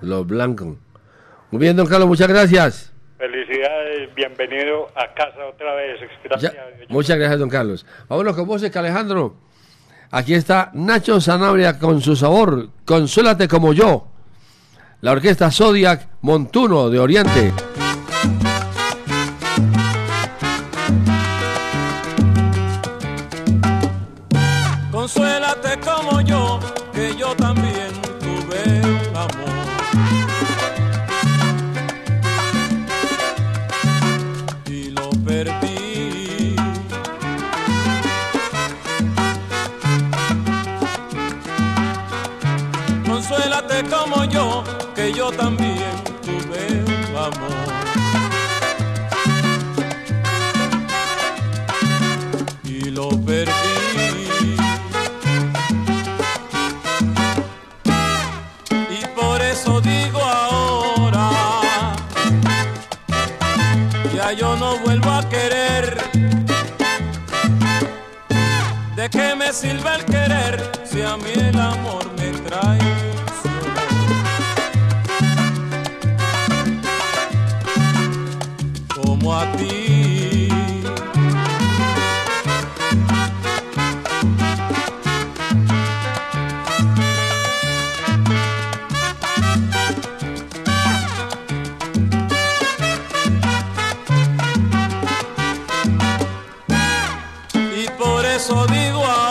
[0.03, 0.77] Los blancos.
[1.51, 2.96] Muy bien, don Carlos, muchas gracias.
[3.19, 5.99] Felicidades, bienvenido a casa otra vez.
[6.25, 6.53] Gracias.
[6.53, 7.87] Ya- muchas gracias, don Carlos.
[8.09, 9.37] Vámonos con música, Alejandro.
[10.11, 12.69] Aquí está Nacho Sanabria con su sabor.
[12.85, 14.09] Consuélate como yo.
[15.01, 17.53] La orquesta Zodiac Montuno de Oriente.
[24.91, 26.59] Consuélate como yo,
[26.93, 27.66] que yo también
[69.47, 72.79] me sirve el querer si a mí el amor me trae?
[78.93, 80.49] Como a ti.
[97.77, 99.26] Y por eso digo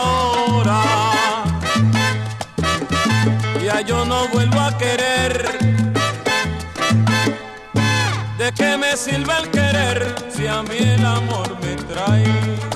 [8.96, 12.75] sirve el querer si a mí el amor me trae?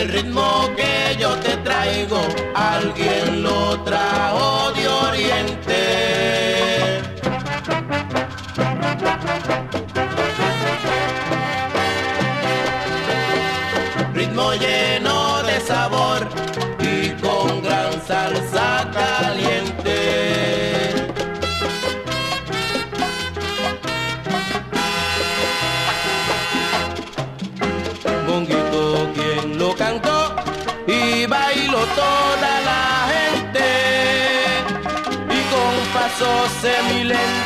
[0.00, 2.22] El ritmo que yo te traigo,
[2.54, 5.76] alguien lo trajo de oriente.
[14.14, 14.89] Ritmo yeah.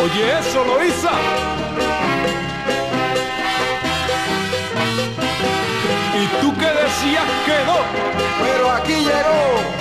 [0.03, 1.13] Oye, eso, Loisa.
[6.15, 7.79] ¿Y tú qué decías que no?
[8.43, 9.81] Pero aquí llegó.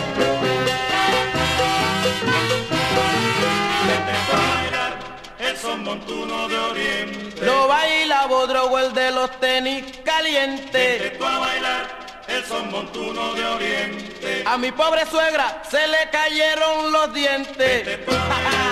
[5.62, 7.46] Son montuno de oriente.
[7.46, 11.02] Lo baila Bodrogo, el de los tenis calientes.
[11.02, 14.44] Vente tú a bailar el son montuno de oriente.
[14.46, 18.00] A mi pobre suegra se le cayeron los dientes.
[18.08, 18.69] Montuno,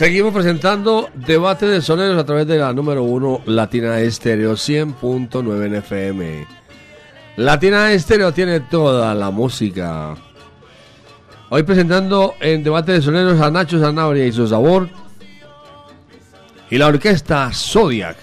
[0.00, 5.74] Seguimos presentando Debate de Soneros a través de la número 1 Latina Estéreo 100.9 en
[5.74, 6.46] FM.
[7.36, 10.16] Latina Estéreo tiene toda la música.
[11.50, 14.88] Hoy presentando en Debate de Soneros a Nacho Zanabria y su sabor.
[16.70, 18.16] Y la orquesta Zodiac.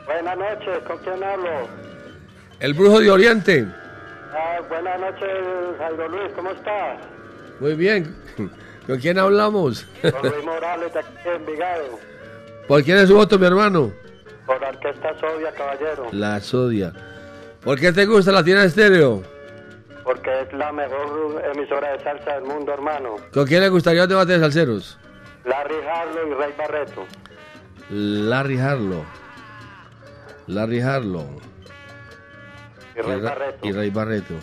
[0.05, 1.69] Buenas noches, ¿con quién hablo?
[2.59, 3.65] El brujo de Oriente.
[4.34, 5.29] Ah, buenas noches,
[5.77, 6.97] Jairo Luis, ¿cómo estás?
[7.61, 8.13] Muy bien.
[8.88, 9.85] ¿Con quién hablamos?
[10.01, 11.84] Con Luis Morales de aquí de Envigado,
[12.67, 13.93] ¿Por quién es su voto, mi hermano?
[14.45, 16.91] por la Orquesta Sodia, caballero, La Sodia.
[17.63, 19.23] ¿Por qué te gusta la tienda estéreo?
[20.03, 23.15] porque es la mejor emisora de salsa del mundo, hermano.
[23.34, 24.97] ¿Con quién le gustaría un debate de salseros?
[25.45, 27.05] Larry Harlow y Rey Barreto.
[27.89, 29.05] Larry Harlow.
[30.47, 31.39] Larry Harlow.
[32.95, 33.68] Y Rey Ra- Barreto.
[33.68, 34.34] y Rey Barreto.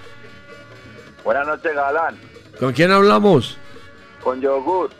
[1.24, 2.18] Buenas noches, Galán.
[2.58, 3.58] ¿Con quién hablamos?
[4.22, 4.90] Con yogur.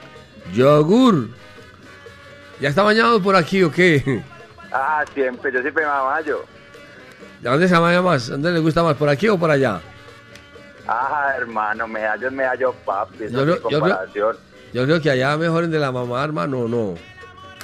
[0.53, 1.29] Yogur.
[2.61, 4.23] ¿Ya está bañado por aquí o qué?
[4.73, 6.45] Ah, siempre, yo siempre me amayo.
[7.41, 8.29] ¿De dónde se baña más?
[8.29, 8.97] ¿Dónde le gusta más?
[8.97, 9.81] ¿Por aquí o por allá?
[10.87, 13.25] Ah, hermano, me hallo, me hallo, papi.
[13.25, 14.37] Esa Yo es mi creo- yo creo- comparación.
[14.73, 16.95] Yo creo que allá mejor el de la mamá, hermano, no.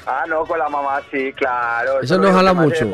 [0.06, 2.00] Ah, no, con la mamá sí, claro.
[2.00, 2.90] Eso no jala mucho.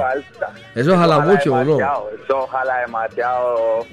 [0.75, 1.79] Eso jala mucho, ¿o no?
[2.25, 3.87] Eso jala demasiado.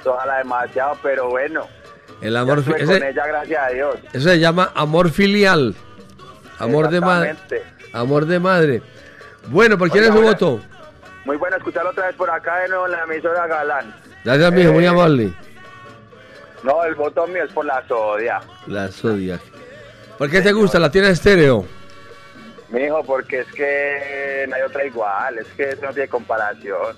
[0.00, 1.66] Eso jala demasiado, pero bueno.
[2.24, 3.96] El ya amor, estuve fi- ese- con ella, gracias a Dios.
[4.12, 5.74] eso se llama amor filial.
[6.58, 7.34] Amor de madre.
[7.92, 8.82] Amor de madre.
[9.48, 10.60] Bueno, ¿por quién es su voto?
[11.24, 13.94] Muy bueno escucharlo otra vez por acá de nuevo en la emisora Galán.
[14.24, 15.32] Gracias, mijo, muy Eh, amable.
[16.62, 18.40] No, el voto mío es por la Sodia.
[18.66, 19.40] La Zodiac.
[20.18, 20.78] ¿Por qué te gusta?
[20.78, 21.66] ¿La tiene estéreo?
[22.70, 26.96] Mijo, porque es que no hay otra igual, es que no tiene comparación.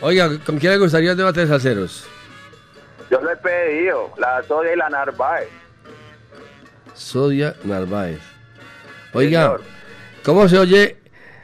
[0.00, 2.06] Oiga, ¿con quién le gustaría el debate de salseros?
[3.10, 5.48] Yo lo he pedido, la Sodia y la Narváez.
[6.94, 8.20] Sodia Narváez.
[9.14, 9.56] Oiga,
[10.24, 10.96] ¿cómo se oye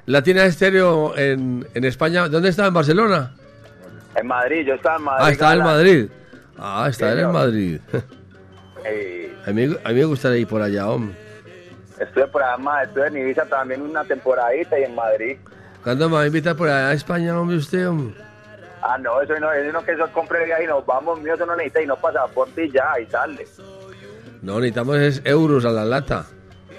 [0.06, 2.28] la tiene estéreo en, en España?
[2.28, 2.66] ¿Dónde está?
[2.66, 3.34] ¿En Barcelona?
[4.16, 5.24] En Madrid, yo estaba en Madrid.
[5.26, 5.58] Ah, está en.
[5.62, 6.08] Madrid.
[6.58, 7.32] Ah, está en Señor.
[7.32, 7.80] Madrid.
[8.84, 11.16] Eh, A mí, a mí me gustaría ir por allá, hombre.
[11.98, 15.36] estuve por allá, estuve en Ibiza también una temporadita y en Madrid.
[15.82, 18.14] ¿Cuándo me va a invitar por allá a España, hombre, usted, hombre?
[18.86, 21.46] Ah, no, eso no, eso no que eso compre viaje y nos vamos, mío, eso
[21.46, 23.46] no necesita y no pasaporte y ya, y sale.
[24.42, 26.26] No, necesitamos es euros a la lata.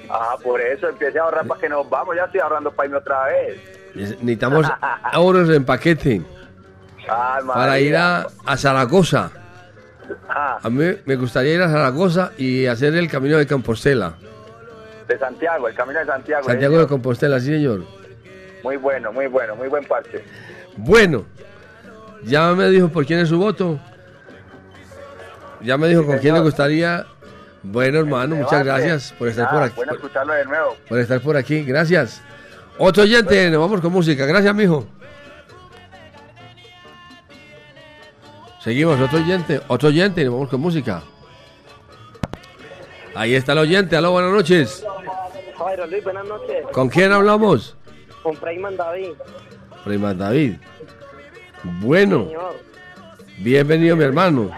[0.07, 2.97] Ah, por eso empiece a ahorrar para que nos vamos, ya estoy ahorrando para irme
[2.99, 3.59] otra vez.
[3.95, 4.67] Necesitamos
[5.13, 6.21] euros en paquete
[7.09, 9.31] Ah, para ir a, a Zaragoza.
[10.29, 14.13] Ah, A mí me gustaría ir a Zaragoza y hacer el camino de Compostela.
[15.07, 16.43] de Santiago, el camino de Santiago.
[16.43, 17.83] Santiago eh, de Compostela, sí, señor.
[18.63, 20.23] Muy bueno, muy bueno, muy buen parche.
[20.77, 21.25] Bueno,
[22.25, 23.79] ya me dijo por quién es su voto.
[25.61, 27.05] Ya me dijo con quién le gustaría.
[27.63, 28.83] Bueno, hermano, muchas Debate.
[28.83, 29.75] gracias por estar Ah, por aquí.
[29.75, 30.75] Bueno escucharlo de nuevo.
[30.87, 32.21] Por estar por aquí, gracias.
[32.77, 34.25] Otro oyente, nos vamos con música.
[34.25, 34.85] Gracias, mijo.
[38.59, 41.03] Seguimos, otro oyente, otro oyente, nos vamos con música.
[43.15, 44.83] Ahí está el oyente, aló, buenas noches.
[45.57, 46.65] Jairo Luis, buenas noches.
[46.71, 47.77] ¿Con quién hablamos?
[48.23, 49.11] Con Freyman David.
[49.85, 50.55] Prima David.
[51.81, 52.55] Bueno, Señor.
[53.39, 54.51] bienvenido, mi hermano.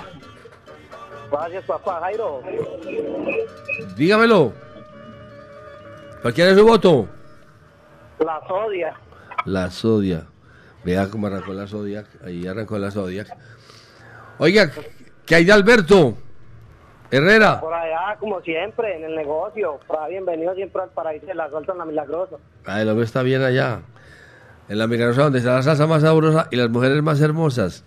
[1.32, 2.00] Gracias, papá.
[2.02, 2.42] Jairo.
[3.96, 4.54] Dígamelo.
[6.22, 7.08] ¿Por quién es su voto?
[8.20, 8.94] La Sodia.
[9.46, 10.26] La Zodiac.
[10.84, 12.08] Vea cómo arrancó la Zodiac.
[12.26, 13.28] Ahí arrancó la Zodiac.
[14.40, 14.72] Oiga,
[15.26, 16.16] ¿qué hay de Alberto?
[17.10, 17.62] Herrera.
[17.62, 19.80] Por allá, como siempre, en el negocio.
[19.88, 22.36] Para bienvenido siempre al paraíso de la Salsa en la Milagrosa.
[22.66, 23.82] Ah, el hombre está bien allá.
[24.70, 27.86] En la milagrosa donde está la salsa más sabrosa y las mujeres más hermosas.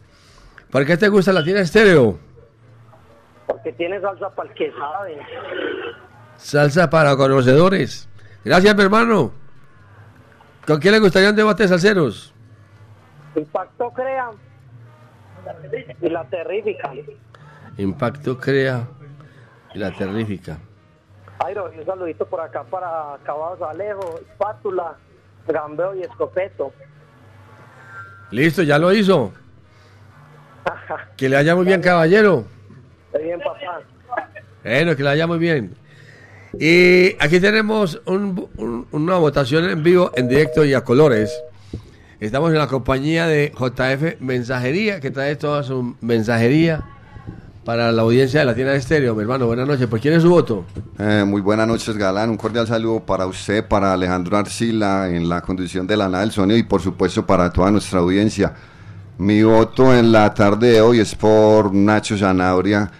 [0.70, 2.18] ¿Por qué te gusta la tiene estéreo?
[3.46, 5.18] Porque tiene salsa para el que sabe.
[6.36, 8.08] Salsa para conocedores.
[8.44, 9.32] Gracias, mi hermano.
[10.66, 12.32] ¿Con quién le gustaría un debate de salseros?
[13.34, 14.30] Impacto crea.
[16.00, 16.92] Y la terrífica.
[17.76, 18.86] Impacto crea
[19.74, 20.58] y la terrífica.
[21.42, 24.96] Jairo, y un saludito por acá para Caballos Alejo, Espátula,
[25.52, 26.72] Gambeo y Escopeto.
[28.30, 29.32] Listo, ya lo hizo.
[31.16, 32.44] Que le vaya muy bien, caballero.
[33.12, 33.80] Muy bien, papá.
[34.62, 35.74] Bueno, que le vaya muy bien.
[36.58, 41.42] Y aquí tenemos un- un- una votación en vivo, en directo y a colores.
[42.20, 46.82] Estamos en la compañía de JF Mensajería, que trae toda su mensajería
[47.64, 49.14] para la audiencia de Latina Estéreo.
[49.14, 49.86] Mi hermano, buenas noches.
[49.86, 50.64] ¿Por quién es su voto?
[50.98, 52.30] Eh, muy buenas noches, Galán.
[52.30, 56.32] Un cordial saludo para usted, para Alejandro Arcila en la conducción de la nada del
[56.32, 58.54] sonido y por supuesto para toda nuestra audiencia.
[59.18, 62.90] Mi voto en la tarde de hoy es por Nacho Zanabria,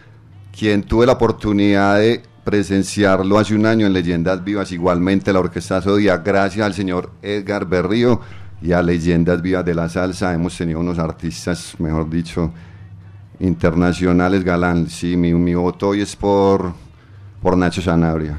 [0.57, 5.81] quien tuve la oportunidad de presenciarlo hace un año en Leyendas Vivas, igualmente la Orquesta
[5.81, 8.21] Sodia, gracias al señor Edgar Berrío
[8.61, 10.35] y a Leyendas Vivas de la Salsa.
[10.35, 12.53] Hemos tenido unos artistas, mejor dicho,
[13.41, 14.89] internacionales, Galán.
[14.89, 16.73] Sí, mi, mi voto hoy es por,
[17.43, 18.39] por Nacho Sanabria.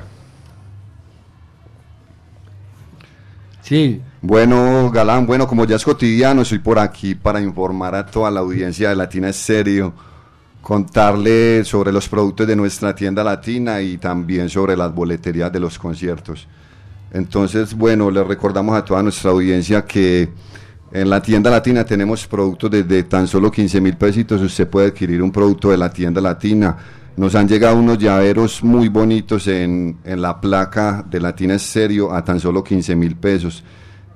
[3.61, 4.01] Sí.
[4.23, 8.41] Bueno, Galán, bueno, como ya es cotidiano, estoy por aquí para informar a toda la
[8.41, 9.93] audiencia de Latina Estéreo,
[10.61, 15.79] contarle sobre los productos de nuestra tienda latina y también sobre las boleterías de los
[15.79, 16.47] conciertos.
[17.11, 20.29] Entonces, bueno, le recordamos a toda nuestra audiencia que
[20.93, 24.41] en la tienda latina tenemos productos desde tan solo 15 mil pesitos.
[24.41, 26.75] Usted puede adquirir un producto de la tienda latina.
[27.15, 32.39] Nos han llegado unos llaveros muy bonitos en, la placa de Latina Estéreo a tan
[32.39, 33.63] solo 15 mil pesos.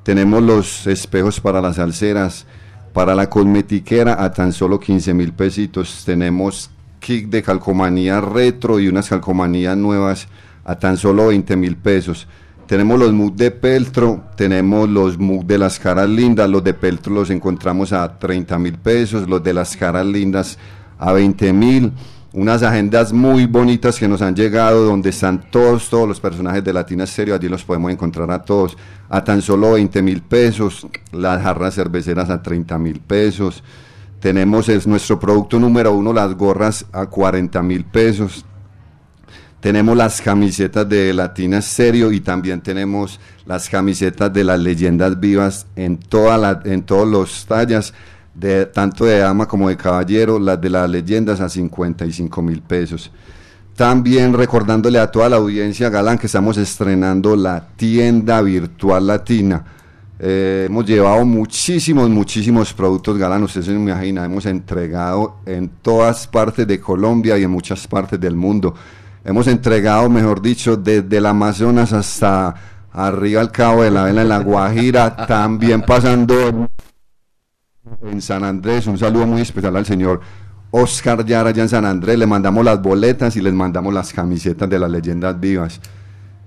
[0.04, 2.46] Tenemos los espejos para las alceras,
[2.94, 6.04] para la cosmetiquera a tan solo 15 mil pesitos.
[6.06, 10.28] Tenemos kit de calcomanía retro y unas calcomanías nuevas
[10.66, 12.28] a tan solo 20 mil pesos.
[12.68, 17.14] Tenemos los MUG de Peltro, tenemos los MUG de las caras lindas, los de Peltro
[17.14, 20.58] los encontramos a 30 mil pesos, los de las caras lindas
[20.98, 21.92] a 20 mil.
[22.34, 26.74] Unas agendas muy bonitas que nos han llegado donde están todos, todos los personajes de
[26.74, 28.76] Latina Stereo, allí los podemos encontrar a todos
[29.10, 33.64] a tan solo 20 mil pesos, las jarras cerveceras a 30 mil pesos.
[34.20, 38.44] Tenemos es nuestro producto número uno, las gorras a 40 mil pesos.
[39.66, 45.66] Tenemos las camisetas de Latina Stereo y también tenemos las camisetas de las leyendas vivas
[45.76, 47.92] en, toda la, en todos los tallas,
[48.36, 53.12] de, tanto de dama como de caballero, las de las leyendas a 55 mil pesos.
[53.76, 59.66] También recordándole a toda la audiencia Galán que estamos estrenando la tienda virtual latina.
[60.20, 66.68] Eh, hemos llevado muchísimos, muchísimos productos Galán, usted se imagina, hemos entregado en todas partes
[66.68, 68.76] de Colombia y en muchas partes del mundo.
[69.26, 72.54] Hemos entregado, mejor dicho, desde el Amazonas hasta
[72.94, 76.70] arriba al Cabo de la Vela en La Guajira, también pasando
[78.04, 78.86] en San Andrés.
[78.86, 80.22] Un saludo muy especial al señor
[80.70, 82.20] Oscar Yara allá en San Andrés.
[82.20, 85.82] Le mandamos las boletas y les mandamos las camisetas de las leyendas vivas.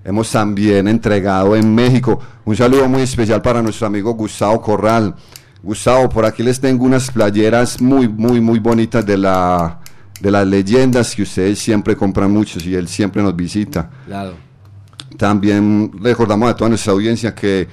[0.05, 2.17] Hemos también entregado en México.
[2.45, 5.15] Un saludo muy especial para nuestro amigo Gustavo Corral.
[5.61, 9.81] Gustavo, por aquí les tengo unas playeras muy, muy, muy bonitas de la
[10.19, 13.89] de las leyendas que ustedes siempre compran muchos y él siempre nos visita.
[14.05, 14.33] Claro.
[15.17, 17.67] También recordamos a toda nuestra audiencia que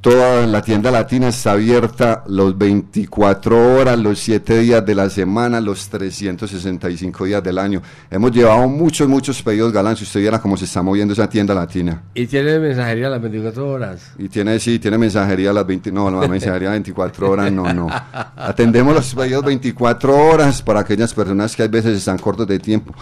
[0.00, 5.60] toda la tienda latina está abierta los 24 horas, los 7 días de la semana,
[5.60, 7.82] los 365 días del año.
[8.10, 11.54] Hemos llevado muchos, muchos pedidos, Galán, si usted viera cómo se está moviendo esa tienda
[11.54, 12.02] latina.
[12.14, 14.12] Y tiene mensajería a las 24 horas.
[14.18, 17.72] Y tiene, sí, tiene mensajería a las 20, no, no, mensajería a 24 horas, no,
[17.74, 17.88] no.
[18.36, 22.94] Atendemos los pedidos 24 horas para aquellas personas que a veces están cortos de tiempo.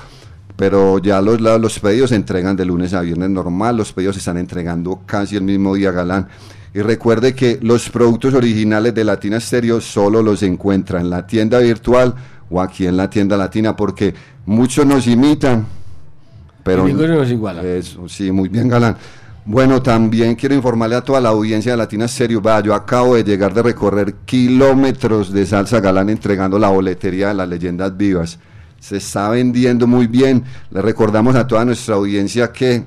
[0.56, 4.14] Pero ya los, la- los pedidos se entregan de lunes a viernes normal, los pedidos
[4.16, 6.28] se están entregando casi el mismo día, Galán.
[6.76, 11.58] Y recuerde que los productos originales de Latina Stereo solo los encuentra en la tienda
[11.58, 12.14] virtual
[12.50, 14.12] o aquí en la tienda latina, porque
[14.44, 15.66] muchos nos imitan,
[16.62, 17.62] pero Y ninguno nos iguala.
[17.62, 18.94] Eso, sí, muy bien, Galán.
[19.46, 23.24] Bueno, también quiero informarle a toda la audiencia de Latina Stereo, vea, yo acabo de
[23.24, 28.38] llegar de recorrer kilómetros de salsa Galán entregando la boletería de las leyendas vivas.
[28.78, 30.44] Se está vendiendo muy bien.
[30.70, 32.84] Le recordamos a toda nuestra audiencia que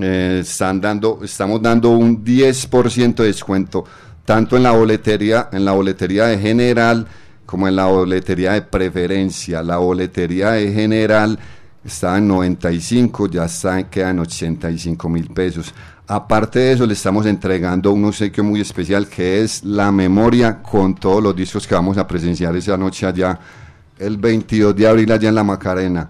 [0.00, 3.84] eh, están dando, estamos dando un 10% de descuento,
[4.24, 7.06] tanto en la boletería, en la boletería de general
[7.44, 9.62] como en la boletería de preferencia.
[9.62, 11.38] La boletería de general
[11.84, 15.74] está en 95, ya está, en 85 mil pesos.
[16.06, 20.94] Aparte de eso, le estamos entregando un obsequio muy especial que es la memoria con
[20.94, 23.38] todos los discos que vamos a presenciar esa noche allá,
[23.98, 26.08] el 22 de abril allá en la Macarena.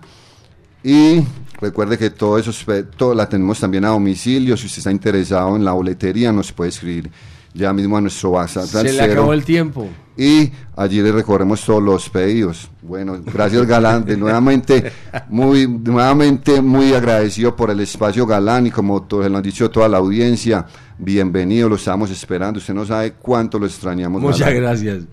[0.85, 1.23] Y
[1.63, 2.53] recuerde que todo eso
[2.97, 4.57] todo la tenemos también a domicilio.
[4.57, 7.11] Si usted está interesado en la boletería, nos puede escribir
[7.55, 8.65] ya mismo a nuestro WhatsApp.
[8.65, 9.89] Se le acabó el tiempo.
[10.17, 12.69] Y allí le recorremos todos los pedidos.
[12.83, 14.93] Bueno, gracias Galán, de nuevamente
[15.31, 19.89] muy, nuevamente muy agradecido por el espacio Galán y como todos lo han dicho toda
[19.89, 20.67] la audiencia,
[20.99, 22.59] bienvenido, lo estamos esperando.
[22.59, 24.21] Usted no sabe cuánto lo extrañamos.
[24.21, 24.63] Muchas Galán.
[24.63, 25.05] gracias.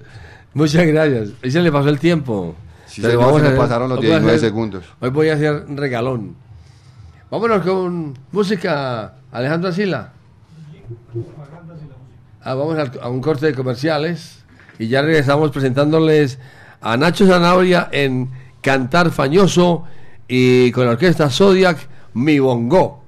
[0.53, 1.30] Muchas gracias.
[1.43, 2.55] Ahí se le pasó el tiempo.
[3.01, 4.85] Se a me hacer- pasaron los hoy voy a 19 hacer- segundos.
[4.99, 6.35] Hoy voy a hacer un regalón.
[7.31, 10.13] Vámonos con música, Alejandro Asila.
[12.41, 14.43] Ah, vamos al- a un corte de comerciales
[14.80, 16.39] y ya regresamos presentándoles
[16.81, 18.30] a Nacho Zanabria en
[18.61, 19.84] Cantar Fañoso
[20.27, 21.77] y con la orquesta Zodiac,
[22.13, 23.03] Mi Bongo.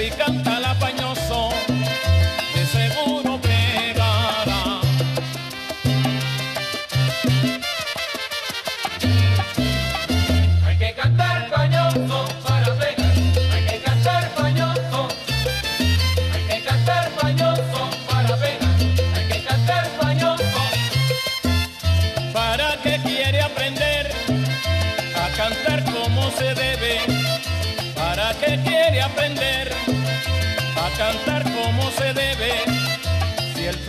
[0.00, 1.48] Y canta la pañoso,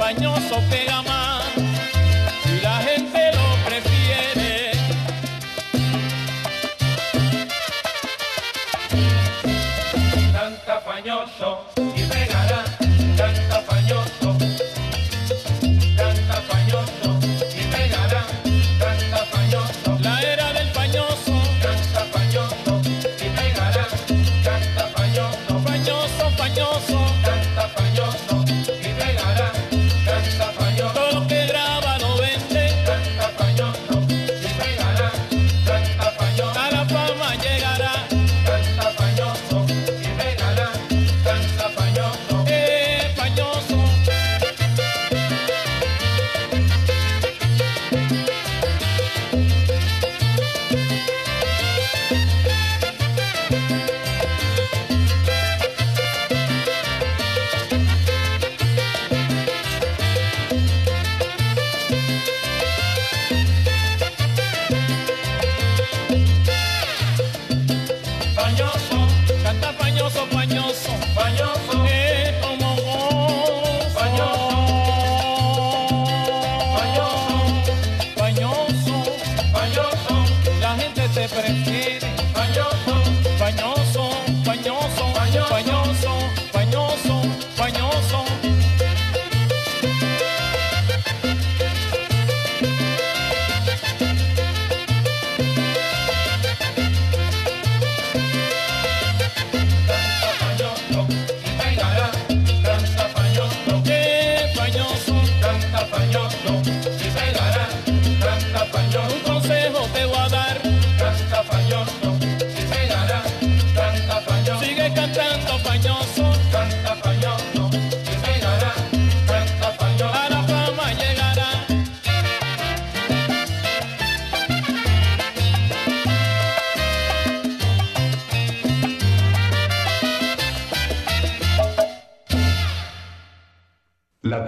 [0.10, 1.39] Fañoso pega más,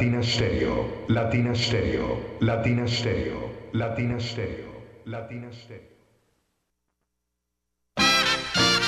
[0.02, 4.72] Latina Stereo, Latina Stereo, Latina Stereo, Latina Stereo,
[5.06, 5.92] Latina Stereo.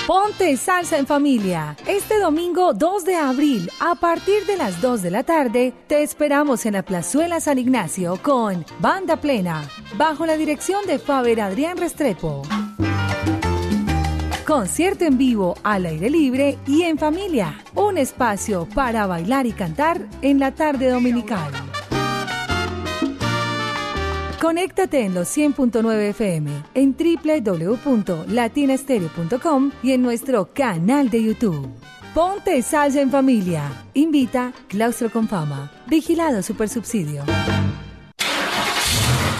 [0.08, 1.76] Ponte salsa en familia.
[1.86, 6.66] Este domingo 2 de abril, a partir de las 2 de la tarde, te esperamos
[6.66, 12.42] en la Plazuela San Ignacio con Banda Plena, bajo la dirección de Faber Adrián Restrepo.
[14.46, 17.58] Concierto en vivo, al aire libre y en familia.
[17.74, 21.50] Un espacio para bailar y cantar en la tarde dominical.
[24.42, 31.66] Conéctate en los 100.9 FM, en www.latinastereo.com y en nuestro canal de YouTube.
[32.12, 33.86] Ponte salsa en familia.
[33.94, 35.72] Invita Claustro con Fama.
[35.86, 37.24] Vigilado Supersubsidio.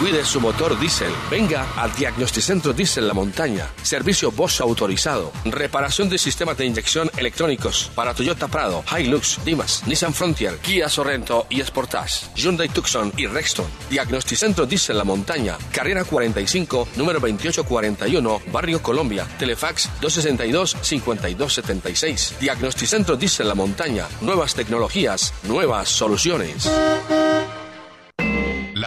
[0.05, 1.11] Cuide su motor diésel.
[1.31, 3.71] Venga al Diagnosticentro Diesel La Montaña.
[3.81, 5.31] Servicio Bosch autorizado.
[5.45, 11.47] Reparación de sistemas de inyección electrónicos para Toyota Prado, Hilux, Dimas, Nissan Frontier, Kia Sorrento
[11.49, 13.65] y Sportage, Hyundai Tucson y Rexton.
[13.89, 15.57] Diagnosticentro Diesel La Montaña.
[15.71, 19.27] Carrera 45, número 2841, Barrio Colombia.
[19.39, 22.37] Telefax 262-5276.
[22.37, 24.05] Diagnosticentro Diesel La Montaña.
[24.21, 26.69] Nuevas tecnologías, nuevas soluciones.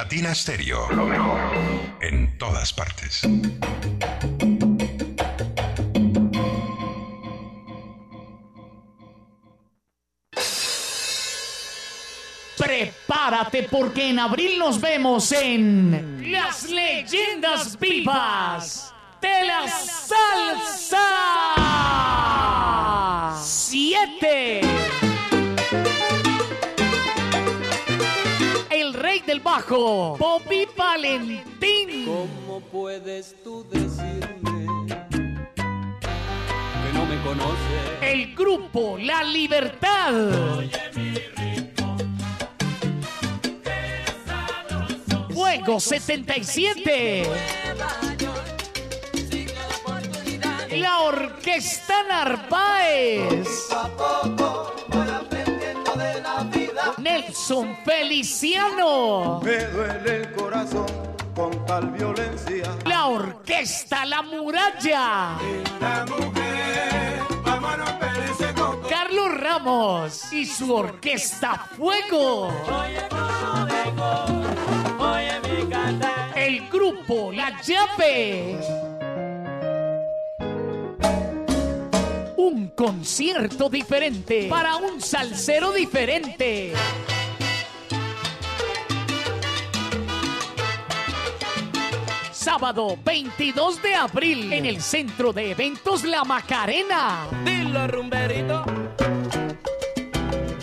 [0.00, 1.40] Latina Stereo, lo mejor
[2.00, 3.22] en todas partes.
[12.56, 20.94] Prepárate porque en abril nos vemos en Las Leyendas Vivas de la Salsa
[23.42, 25.07] 7.
[29.48, 32.04] Bajo, Bobby Valentín.
[32.04, 34.66] ¿Cómo puedes tú decirme
[35.56, 38.02] que no me conoces?
[38.02, 40.12] El grupo La Libertad.
[45.30, 47.22] Fuego 77.
[50.72, 53.48] La Orquesta Narváez.
[57.18, 59.40] Nelson Feliciano.
[59.42, 60.86] Me duele el corazón
[61.34, 62.76] con tal violencia.
[62.84, 65.36] La Orquesta La Muralla.
[66.08, 67.18] Mujer.
[68.88, 72.50] Carlos Ramos y su Orquesta Fuego.
[76.34, 78.97] El grupo La Llave.
[82.50, 86.72] Un concierto diferente para un salsero diferente.
[92.32, 97.26] Sábado 22 de abril en el Centro de Eventos La Macarena.
[97.44, 98.87] Dilo, rumberito.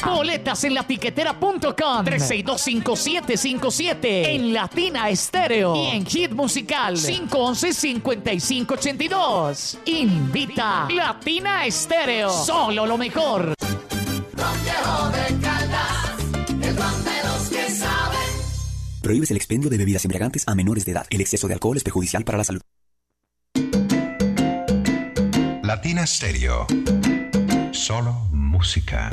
[0.06, 9.80] Boletas en latiquetera.com 3625757 en Latina Estéreo y en Hit Musical 511-5582.
[9.86, 12.30] Invita Latina Estéreo.
[12.30, 13.56] Solo lo mejor.
[13.56, 13.66] De
[15.42, 16.16] Caldas,
[16.50, 18.20] el ron de los que saben.
[19.02, 21.06] Prohíbes el expendio de bebidas embriagantes a menores de edad.
[21.10, 22.62] El exceso de alcohol es perjudicial para la salud.
[25.64, 26.68] Latina Stereo.
[27.72, 29.10] Solo música.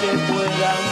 [0.00, 0.85] Que puedan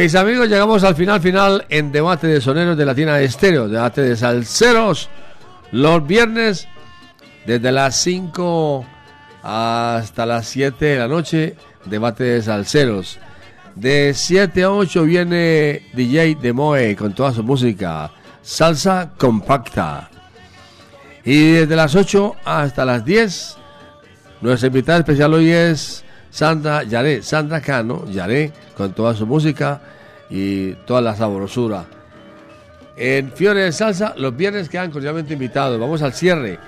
[0.00, 4.16] Mis amigos, llegamos al final final en debate de soneros de Latina Estéreo, debate de
[4.16, 5.10] salseros,
[5.72, 6.66] los viernes
[7.44, 8.86] desde las 5
[9.42, 11.54] hasta las 7 de la noche,
[11.84, 13.18] debate de salseros.
[13.74, 18.10] De 7 a 8 viene DJ Demoe con toda su música,
[18.40, 20.08] salsa compacta.
[21.26, 23.56] Y desde las 8 hasta las 10,
[24.40, 28.50] nuestra invitada especial hoy es Sandra Yaré, Sandra Cano, Yaré,
[28.80, 29.82] con toda su música
[30.30, 31.84] y toda la sabrosura.
[32.96, 35.78] En Fiore de Salsa, los viernes quedan cordialmente invitados.
[35.78, 36.58] Vamos al cierre.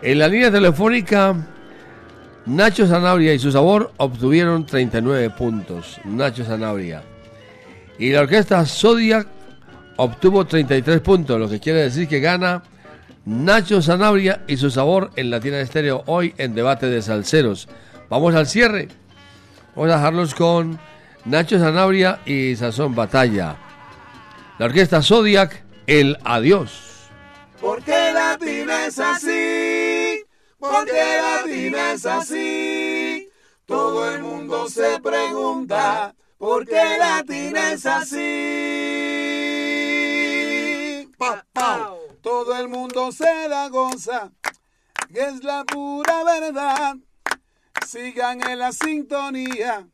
[0.00, 1.34] En la línea telefónica,
[2.46, 6.00] Nacho Sanabria y su sabor obtuvieron 39 puntos.
[6.04, 7.02] Nacho Sanabria.
[7.98, 9.26] Y la orquesta Zodiac
[9.96, 12.62] obtuvo 33 puntos, lo que quiere decir que gana
[13.24, 17.68] Nacho Sanabria y su sabor en Latina Estéreo hoy en debate de salseros.
[18.08, 18.86] Vamos al cierre.
[19.74, 20.78] Vamos a dejarlos con
[21.24, 23.56] Nacho Sanabria y Sazón Batalla.
[24.58, 27.10] La orquesta Zodiac, el adiós.
[27.60, 30.24] ¿Por qué Latina es así?
[30.58, 33.28] ¿Por qué Latina es así?
[33.66, 38.18] Todo el mundo se pregunta, ¿por qué Latina es así?
[41.16, 41.94] Pa, pa.
[42.20, 44.32] Todo el mundo se la goza,
[45.08, 46.96] es la pura verdad.
[47.86, 49.86] Sigan en la sintonía,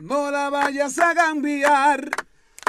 [0.00, 2.10] no la vayas a cambiar.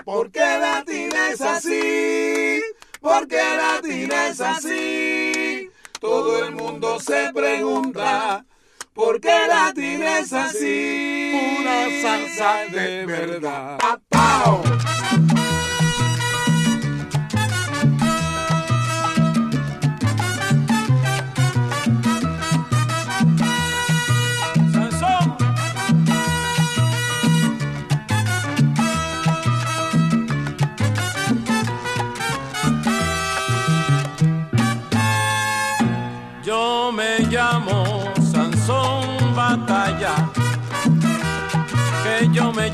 [0.03, 2.61] Porque Latina es así,
[3.01, 5.69] porque Latina es así.
[5.99, 8.45] Todo el mundo se pregunta,
[8.93, 11.57] ¿por qué Latina es así?
[11.57, 13.79] Pura salsa de verdad.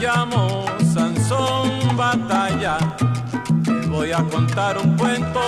[0.02, 2.78] Llamo Sansón Batalla.
[3.64, 5.41] Te voy a contar un cuento,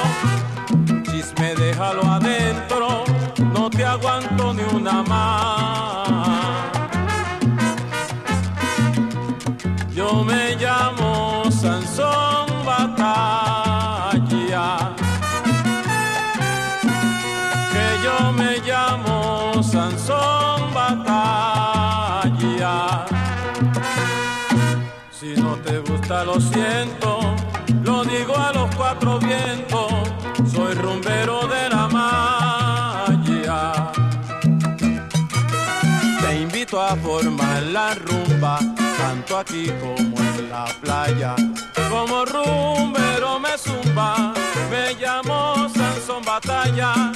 [1.10, 3.04] chisme déjalo adentro,
[3.52, 6.03] no te aguanto ni una más.
[37.24, 38.60] Invito a formar la rumba,
[38.98, 41.36] tanto aquí como en la playa.
[41.90, 44.34] Como rumbero me zumba,
[44.70, 47.12] me llamo Sansón Batalla.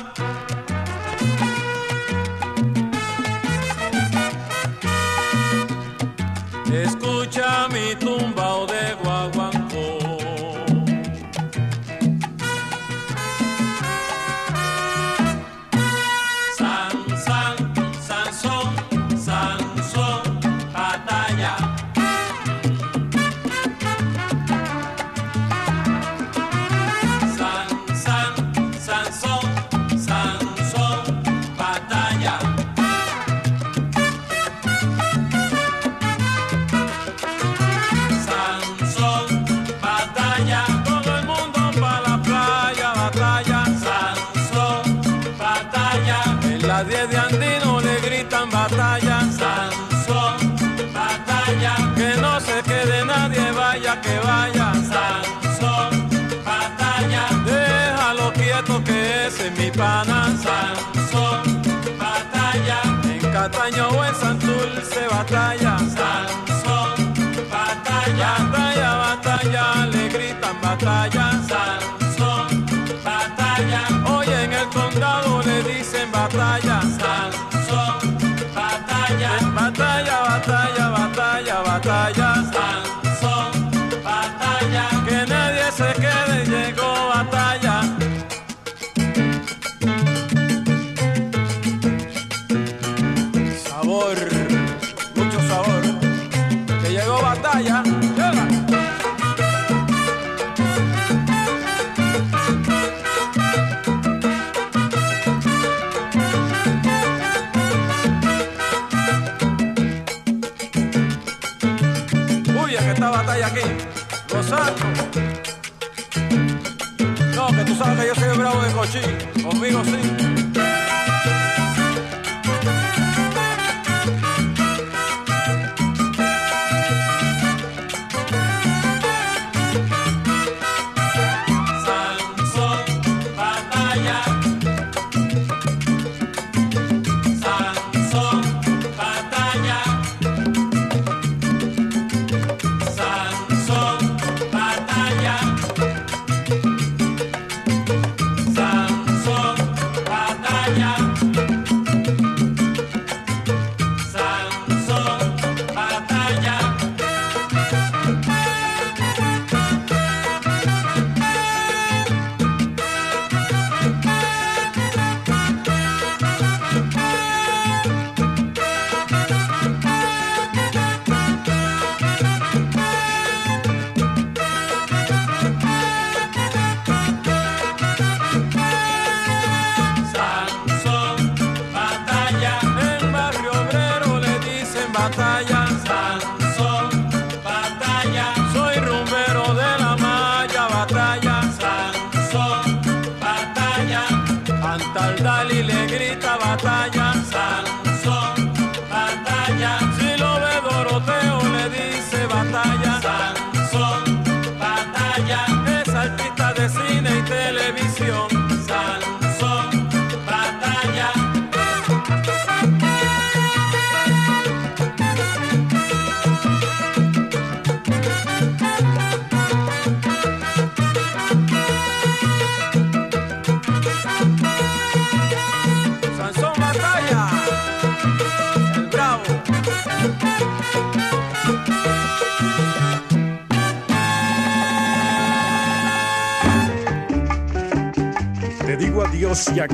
[65.27, 65.66] cry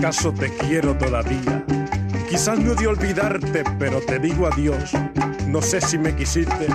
[0.04, 1.64] acaso te quiero todavía.
[2.30, 4.92] Quizás no de olvidarte, pero te digo adiós.
[5.48, 6.68] No sé si me quisiste,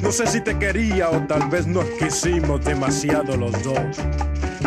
[0.00, 3.78] no sé si te quería o tal vez nos quisimos demasiado los dos.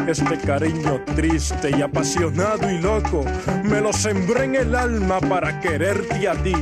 [0.08, 3.26] Este cariño triste y apasionado y loco
[3.64, 6.54] me lo sembré en el alma para quererte a ti.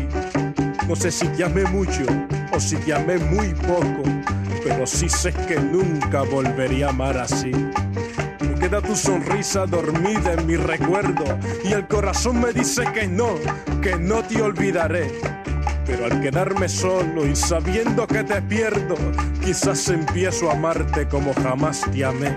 [0.88, 2.06] No sé si te amé mucho
[2.54, 4.04] o si te amé muy poco,
[4.64, 7.52] pero sí sé que nunca volvería a amar así.
[8.82, 11.24] Tu sonrisa dormida en mi recuerdo
[11.64, 13.36] y el corazón me dice que no,
[13.82, 15.12] que no te olvidaré.
[15.86, 18.96] Pero al quedarme solo y sabiendo que te pierdo,
[19.44, 22.36] quizás empiezo a amarte como jamás te amé.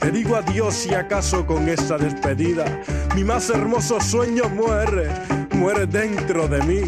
[0.00, 2.64] Te digo adiós si acaso con esta despedida
[3.14, 5.08] mi más hermoso sueño muere,
[5.52, 6.80] muere dentro de mí.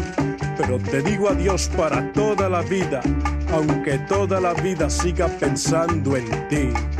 [0.57, 2.99] Pero te digo adiós para toda la vida,
[3.53, 6.94] aunque toda la vida siga pensando en ti.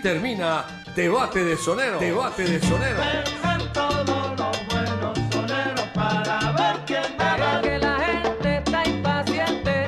[0.00, 0.64] Termina
[0.94, 1.98] Debate de Sonero.
[1.98, 3.00] Debate de Sonero.
[3.00, 7.60] Vengan todos los buenos soneros para ver quién gana.
[7.62, 9.86] Que la gente está impaciente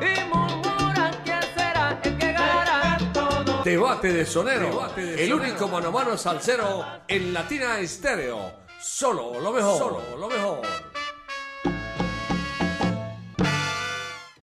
[0.00, 2.98] y murmuran quién será el que gana.
[3.64, 4.88] Debate de Sonero.
[4.96, 8.66] el único mano a mano salsero en Latina Estéreo.
[8.78, 9.78] Solo lo mejor.
[9.78, 10.15] Solo lo mejor.